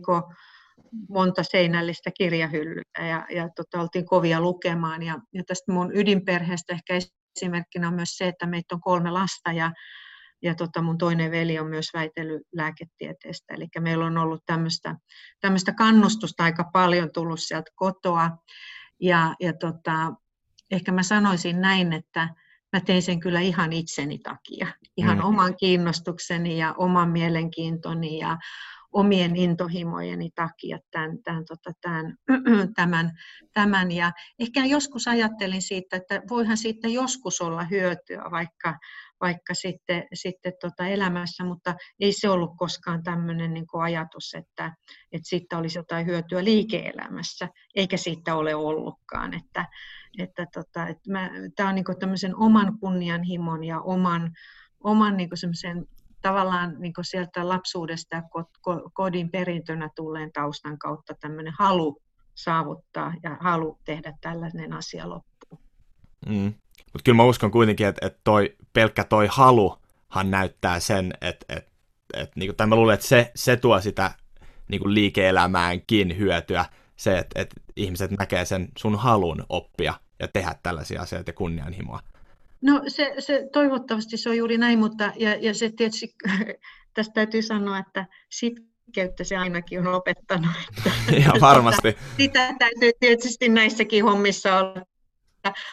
monta 1.09 1.43
seinällistä 1.43 2.11
kirjahyllyä 2.17 2.83
ja, 2.99 3.27
ja 3.31 3.49
tota, 3.57 3.81
oltiin 3.81 4.07
kovia 4.07 4.41
lukemaan. 4.41 5.03
Ja, 5.03 5.19
ja 5.35 5.43
tästä 5.47 5.73
mun 5.73 5.91
ydinperheestä 5.97 6.73
ehkä 6.73 6.99
esimerkkinä 7.37 7.89
on 7.89 7.95
myös 7.95 8.17
se, 8.17 8.29
että 8.29 8.47
meitä 8.47 8.75
on 8.75 8.81
kolme 8.81 9.11
lasta 9.11 9.53
ja, 9.53 9.73
ja 10.47 10.55
tota, 10.55 10.83
mun 10.83 10.99
toinen 10.99 11.31
veli 11.31 11.59
on 11.59 11.67
myös 11.67 11.91
väitellyt 11.95 12.43
lääketieteestä. 12.53 13.55
Eli 13.55 13.67
meillä 13.81 14.07
on 14.07 14.19
ollut 14.19 14.43
tämmöistä, 14.47 15.73
kannustusta 15.77 16.45
aika 16.45 16.65
paljon 16.73 17.11
tullut 17.15 17.41
sieltä 17.41 17.71
kotoa. 17.75 18.31
Ja, 19.01 19.35
ja 19.41 19.53
tota, 19.53 20.13
ehkä 20.71 20.93
mä 20.93 21.03
sanoisin 21.03 21.61
näin, 21.61 21.93
että 21.93 22.29
mä 22.73 22.81
tein 22.81 23.03
sen 23.03 23.21
kyllä 23.21 23.41
ihan 23.41 23.73
itseni 23.73 24.19
takia, 24.19 24.67
ihan 24.97 25.19
mm. 25.19 25.25
oman 25.25 25.57
kiinnostukseni 25.57 26.59
ja 26.59 26.75
oman 26.79 27.11
mielenkiintoni 27.11 28.19
ja 28.19 28.39
omien 28.93 29.37
intohimojeni 29.37 30.31
takia 30.35 30.79
tämän, 30.91 31.23
tämän, 31.23 31.45
tota, 31.45 31.73
tämän, 31.81 32.17
tämän, 32.77 33.11
tämän. 33.53 33.93
Ja 33.93 34.13
ehkä 34.39 34.65
joskus 34.65 35.09
ajattelin 35.09 35.63
siitä, 35.63 35.97
että 35.97 36.23
voihan 36.29 36.57
siitä 36.57 36.89
joskus 36.89 37.41
olla 37.41 37.65
hyötyä, 37.65 38.23
vaikka, 38.31 38.79
vaikka 39.21 39.55
sitten, 39.55 40.05
sitten 40.15 40.53
tota 40.61 40.87
elämässä, 40.87 41.45
mutta 41.45 41.75
ei 42.01 42.13
se 42.13 42.29
ollut 42.29 42.51
koskaan 42.57 43.03
tämmöinen 43.03 43.55
niin 43.55 43.67
ajatus, 43.73 44.35
että, 44.35 44.77
että 45.13 45.29
siitä 45.29 45.59
olisi 45.59 45.79
jotain 45.79 46.07
hyötyä 46.07 46.45
liike-elämässä, 46.45 47.49
eikä 47.75 47.97
siitä 47.97 48.35
ole 48.35 48.55
ollutkaan. 48.55 49.35
Että, 49.35 49.67
että 50.19 50.47
tota, 50.55 50.89
että 50.89 51.13
mä, 51.13 51.31
tämä 51.57 51.69
on 51.69 51.75
niin 51.75 51.85
tämmöisen 52.01 52.37
oman 52.37 52.79
kunnianhimon 52.79 53.65
ja 53.65 53.81
oman, 53.81 54.33
oman 54.81 55.17
niin 55.17 55.29
kuin 55.29 55.87
tavallaan 56.23 56.75
niin 56.79 56.93
sieltä 57.03 57.49
lapsuudesta 57.49 58.17
ja 58.17 58.23
kodin 58.95 59.31
perintönä 59.31 59.91
tulleen 59.97 60.33
taustan 60.33 60.79
kautta 60.79 61.15
tämmöinen 61.21 61.53
halu 61.59 62.03
saavuttaa 62.35 63.15
ja 63.23 63.37
halu 63.41 63.79
tehdä 63.85 64.13
tällainen 64.21 64.73
asia 64.73 65.09
loppuun. 65.09 65.61
Mm. 66.29 66.55
Mutta 66.93 67.05
kyllä 67.05 67.17
mä 67.17 67.25
uskon 67.25 67.51
kuitenkin, 67.51 67.87
että, 67.87 68.07
että 68.07 68.21
toi, 68.25 68.57
pelkkä 68.73 69.05
toi 69.05 69.27
haluhan 69.31 70.31
näyttää 70.31 70.81
sen, 70.81 71.13
että, 71.21 71.47
että, 71.57 71.71
että 72.15 72.33
niin 72.41 72.49
kuin, 72.49 72.57
tai 72.57 72.67
mä 72.67 72.77
luulen, 72.77 72.95
että 72.95 73.07
se, 73.07 73.31
se 73.35 73.57
tuo 73.57 73.81
sitä 73.81 74.11
niin 74.69 74.81
kuin 74.81 74.95
liike-elämäänkin 74.95 76.19
hyötyä, 76.19 76.65
se, 76.97 77.19
että, 77.19 77.41
että 77.43 77.61
ihmiset 77.77 78.11
näkee 78.11 78.45
sen 78.45 78.69
sun 78.79 78.99
halun 78.99 79.45
oppia 79.49 79.95
ja 80.21 80.29
tehdä 80.29 80.55
tällaisia 80.63 81.03
asioita 81.03 81.29
ja 81.29 81.35
kunnianhimoa. 81.35 82.01
No 82.61 82.83
se, 82.89 83.15
se, 83.19 83.49
toivottavasti 83.53 84.17
se 84.17 84.31
on 84.31 84.37
juuri 84.37 84.59
näin, 84.59 84.79
mutta 84.79 85.13
ja, 85.17 85.35
ja 85.35 85.55
se 85.55 85.71
tietysti, 85.77 86.15
tästä 86.95 87.13
täytyy 87.13 87.43
sanoa, 87.43 87.79
että 87.79 88.07
sitkeyttä 88.31 89.25
se 89.25 89.37
ainakin 89.37 89.81
on 89.81 89.95
opettanut. 89.95 90.51
Että, 90.79 90.91
ja 91.27 91.33
varmasti. 91.41 91.89
Sitä, 91.89 92.03
sitä 92.17 92.55
täytyy 92.59 92.91
tietysti 93.01 93.49
näissäkin 93.49 94.05
hommissa 94.05 94.59
olla, 94.59 94.83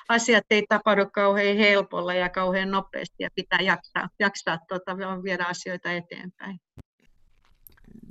asiat 0.09 0.43
ei 0.49 0.63
tapahdu 0.69 1.05
kauhean 1.13 1.57
helpolla 1.57 2.13
ja 2.13 2.29
kauhean 2.29 2.71
nopeasti 2.71 3.15
ja 3.19 3.29
pitää 3.35 3.59
jaksaa, 3.61 4.09
jaksaa 4.19 4.57
tuota, 4.67 4.97
viedä 5.23 5.45
asioita 5.45 5.91
eteenpäin. 5.91 6.59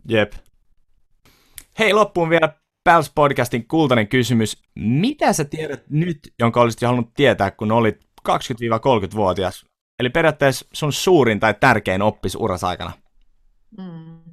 Jep. 0.09 0.33
Hei, 1.79 1.93
loppuun 1.93 2.31
vielä 2.31 2.53
Pals 2.85 3.13
Podcastin 3.15 3.69
kultainen 3.69 4.09
kysymys. 4.09 4.63
Mitä 4.75 5.33
sä 5.33 5.45
tiedät 5.45 5.83
nyt, 5.91 6.19
jonka 6.39 6.61
olisit 6.61 6.83
halunnut 6.83 7.15
tietää, 7.15 7.51
kun 7.51 7.73
olit 7.73 8.05
20-30-vuotias? 8.29 9.65
Eli 9.99 10.11
periaatteessa 10.11 10.67
sun 10.73 10.93
suurin 10.93 11.41
tai 11.41 11.55
tärkein 11.61 12.03
oppis 12.03 12.37
uras 12.37 12.65
aikana. 12.65 12.93
Mm. 13.79 14.32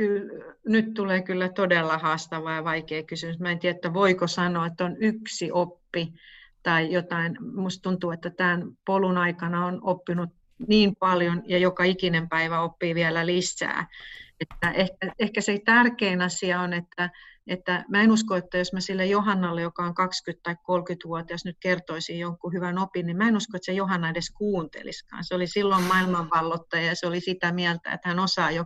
Kyllä, 0.00 0.54
nyt 0.66 0.94
tulee 0.94 1.22
kyllä 1.22 1.48
todella 1.48 1.98
haastava 1.98 2.52
ja 2.52 2.64
vaikea 2.64 3.02
kysymys. 3.02 3.38
Mä 3.38 3.50
en 3.50 3.58
tiedä, 3.58 3.76
että 3.76 3.94
voiko 3.94 4.26
sanoa, 4.26 4.66
että 4.66 4.84
on 4.84 4.96
yksi 5.00 5.52
oppi 5.52 6.12
tai 6.62 6.92
jotain. 6.92 7.36
Musta 7.54 7.82
tuntuu, 7.82 8.10
että 8.10 8.30
tämän 8.30 8.62
polun 8.84 9.18
aikana 9.18 9.66
on 9.66 9.80
oppinut 9.82 10.30
niin 10.68 10.96
paljon 10.96 11.42
ja 11.46 11.58
joka 11.58 11.84
ikinen 11.84 12.28
päivä 12.28 12.60
oppii 12.60 12.94
vielä 12.94 13.26
lisää. 13.26 13.86
Että 14.40 14.70
ehkä, 14.70 15.12
ehkä 15.18 15.40
se 15.40 15.58
tärkein 15.64 16.22
asia 16.22 16.60
on, 16.60 16.72
että, 16.72 17.10
että 17.46 17.84
mä 17.88 18.02
en 18.02 18.12
usko, 18.12 18.36
että 18.36 18.58
jos 18.58 18.72
mä 18.72 18.80
sille 18.80 19.06
Johannalle, 19.06 19.62
joka 19.62 19.84
on 19.84 19.94
20- 20.36 20.40
tai 20.42 20.54
30-vuotias, 20.54 21.44
nyt 21.44 21.56
kertoisin 21.60 22.18
jonkun 22.18 22.52
hyvän 22.52 22.78
opin, 22.78 23.06
niin 23.06 23.16
mä 23.16 23.28
en 23.28 23.36
usko, 23.36 23.56
että 23.56 23.66
se 23.66 23.72
Johanna 23.72 24.10
edes 24.10 24.30
kuunteliskaan. 24.30 25.24
Se 25.24 25.34
oli 25.34 25.46
silloin 25.46 25.84
maailmanvallottaja 25.84 26.86
ja 26.86 26.94
se 26.94 27.06
oli 27.06 27.20
sitä 27.20 27.52
mieltä, 27.52 27.92
että 27.92 28.08
hän 28.08 28.18
osaa 28.18 28.50
jo. 28.50 28.64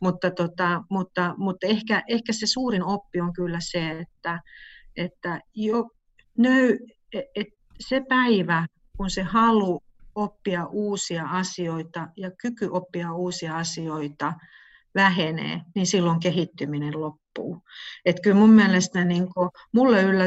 Mutta, 0.00 0.30
tota, 0.30 0.82
mutta, 0.90 1.34
mutta 1.36 1.66
ehkä, 1.66 2.02
ehkä 2.08 2.32
se 2.32 2.46
suurin 2.46 2.84
oppi 2.84 3.20
on 3.20 3.32
kyllä 3.32 3.58
se, 3.60 3.90
että, 3.90 4.40
että 4.96 5.40
jo, 5.54 5.90
nöy, 6.38 6.78
et 7.12 7.48
se 7.80 8.02
päivä, 8.08 8.66
kun 8.96 9.10
se 9.10 9.22
halu 9.22 9.82
oppia 10.14 10.66
uusia 10.66 11.24
asioita 11.24 12.08
ja 12.16 12.30
kyky 12.42 12.68
oppia 12.72 13.12
uusia 13.12 13.56
asioita 13.56 14.32
vähenee, 14.94 15.60
niin 15.74 15.86
silloin 15.86 16.20
kehittyminen 16.20 17.00
loppuu. 17.00 17.62
Et 18.04 18.16
kyllä 18.22 18.36
mun 18.36 18.50
mielestä 18.50 19.04
niin 19.04 19.34
kuin, 19.34 19.50
mulle, 19.72 20.02
yllä, 20.02 20.24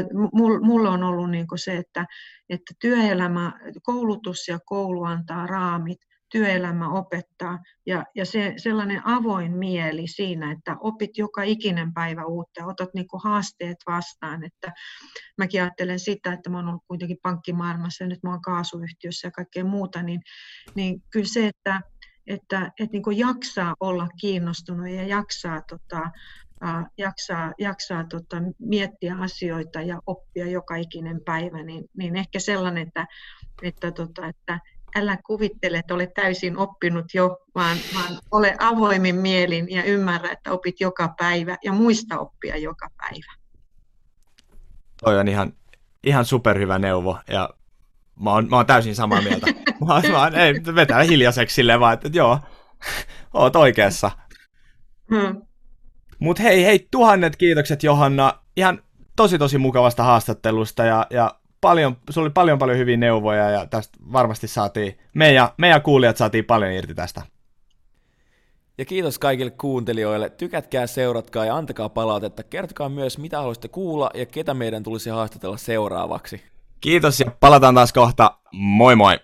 mulle 0.62 0.90
on 0.90 1.04
ollut 1.04 1.32
niin 1.32 1.48
se, 1.56 1.78
että, 1.78 2.06
että 2.50 2.74
työelämä, 2.80 3.54
koulutus 3.84 4.48
ja 4.48 4.60
koulu 4.66 5.04
antaa 5.04 5.48
raamit, 5.48 6.00
työelämä 6.36 6.90
opettaa 6.90 7.60
ja, 7.86 8.06
ja 8.16 8.26
se, 8.26 8.54
sellainen 8.58 9.02
avoin 9.06 9.58
mieli 9.58 10.08
siinä, 10.08 10.52
että 10.52 10.76
opit 10.80 11.18
joka 11.18 11.44
ikinen 11.44 11.94
päivä 11.94 12.26
uutta 12.26 12.62
ja 12.62 12.66
otat 12.66 12.90
niin 12.94 13.06
haasteet 13.24 13.78
vastaan. 13.88 14.44
Että 14.44 14.74
mäkin 15.38 15.62
ajattelen 15.62 16.00
sitä, 16.00 16.34
että 16.34 16.50
mä 16.50 16.58
oon 16.58 16.68
ollut 16.68 16.84
kuitenkin 16.88 17.18
pankkimaailmassa 17.22 18.04
ja 18.04 18.08
nyt 18.08 18.24
mä 18.24 18.30
oon 18.30 18.42
kaasuyhtiössä 18.42 19.28
ja 19.28 19.32
kaikkea 19.32 19.66
muuta, 19.66 20.04
niin, 20.04 20.22
niin 20.76 21.04
kyllä 21.12 21.28
se, 21.28 21.48
että, 21.48 21.82
että, 22.28 22.72
että 22.80 22.98
niin 22.98 23.18
jaksaa 23.18 23.76
olla 23.80 24.08
kiinnostunut 24.22 24.90
ja 24.90 25.04
jaksaa, 25.04 25.62
tota, 25.62 26.02
uh, 26.64 26.90
jaksaa, 26.98 27.54
jaksaa 27.60 28.04
tota, 28.04 28.38
miettiä 28.60 29.16
asioita 29.16 29.82
ja 29.82 30.00
oppia 30.08 30.48
joka 30.48 30.76
ikinen 30.76 31.22
päivä, 31.26 31.64
niin, 31.64 31.86
niin 31.98 32.16
ehkä 32.16 32.40
sellainen, 32.40 32.88
että, 32.88 33.06
että, 33.64 33.92
tota, 33.92 34.28
että 34.28 34.60
älä 34.96 35.18
kuvittele, 35.26 35.78
että 35.78 35.94
olet 35.94 36.14
täysin 36.14 36.58
oppinut 36.58 37.06
jo, 37.14 37.38
vaan, 37.56 37.78
vaan 37.96 38.20
ole 38.32 38.56
avoimin 38.60 39.16
mielin 39.16 39.72
ja 39.72 39.84
ymmärrä, 39.84 40.30
että 40.32 40.52
opit 40.52 40.80
joka 40.80 41.14
päivä 41.18 41.58
ja 41.64 41.74
muista 41.74 42.20
oppia 42.20 42.58
joka 42.58 42.90
päivä. 42.98 43.34
Toi 45.04 45.20
on 45.20 45.28
ihan, 45.28 45.54
ihan 46.04 46.26
superhyvä 46.26 46.80
neuvo 46.80 47.18
ja 47.28 47.50
mä 48.20 48.32
oon, 48.32 48.50
mä 48.50 48.56
oon 48.56 48.66
täysin 48.66 48.96
samaa 48.96 49.22
mieltä. 49.22 49.48
Mä 49.86 49.94
oon, 49.94 50.04
mä 50.12 50.22
oon, 50.22 50.36
ei, 50.36 50.54
vetää 50.76 51.04
hiljaiseksi 51.04 51.54
silleen 51.54 51.80
vaan, 51.80 51.94
että, 51.94 52.08
että 52.08 52.18
joo, 52.18 52.40
oot 53.34 53.56
oikeassa. 53.56 54.12
Hmm. 55.10 55.42
Mutta 56.20 56.44
hei, 56.44 56.66
hei, 56.66 56.88
tuhannet 56.92 57.36
kiitokset 57.36 57.84
Johanna. 57.84 58.40
Ihan 58.58 58.82
tosi 59.16 59.38
tosi 59.38 59.58
mukavasta 59.58 60.04
haastattelusta 60.04 60.86
ja, 60.86 61.08
ja 61.10 61.36
paljon, 61.62 61.98
se 62.10 62.20
oli 62.20 62.30
paljon 62.30 62.60
paljon 62.60 62.78
hyviä 62.78 62.98
neuvoja 62.98 63.50
ja 63.50 63.66
tästä 63.66 63.98
varmasti 64.14 64.48
saatiin, 64.48 64.98
me 65.14 65.34
ja, 65.34 65.54
me 65.58 65.68
ja 65.68 65.80
kuulijat 65.80 66.18
saatiin 66.18 66.46
paljon 66.46 66.72
irti 66.72 66.96
tästä. 66.96 67.22
Ja 68.78 68.86
kiitos 68.86 69.20
kaikille 69.20 69.52
kuuntelijoille. 69.52 70.30
Tykätkää, 70.30 70.88
seuratkaa 70.88 71.46
ja 71.46 71.56
antakaa 71.56 71.90
palautetta. 71.90 72.44
Kertokaa 72.44 72.90
myös, 72.90 73.18
mitä 73.18 73.38
haluaisitte 73.38 73.68
kuulla 73.68 74.10
ja 74.14 74.26
ketä 74.26 74.54
meidän 74.54 74.84
tulisi 74.84 75.10
haastatella 75.10 75.58
seuraavaksi. 75.58 76.44
Kiitos 76.82 77.20
ja 77.20 77.32
palataan 77.40 77.76
taas 77.76 77.94
kohta. 77.94 78.32
Moi 78.52 78.96
moi! 78.96 79.20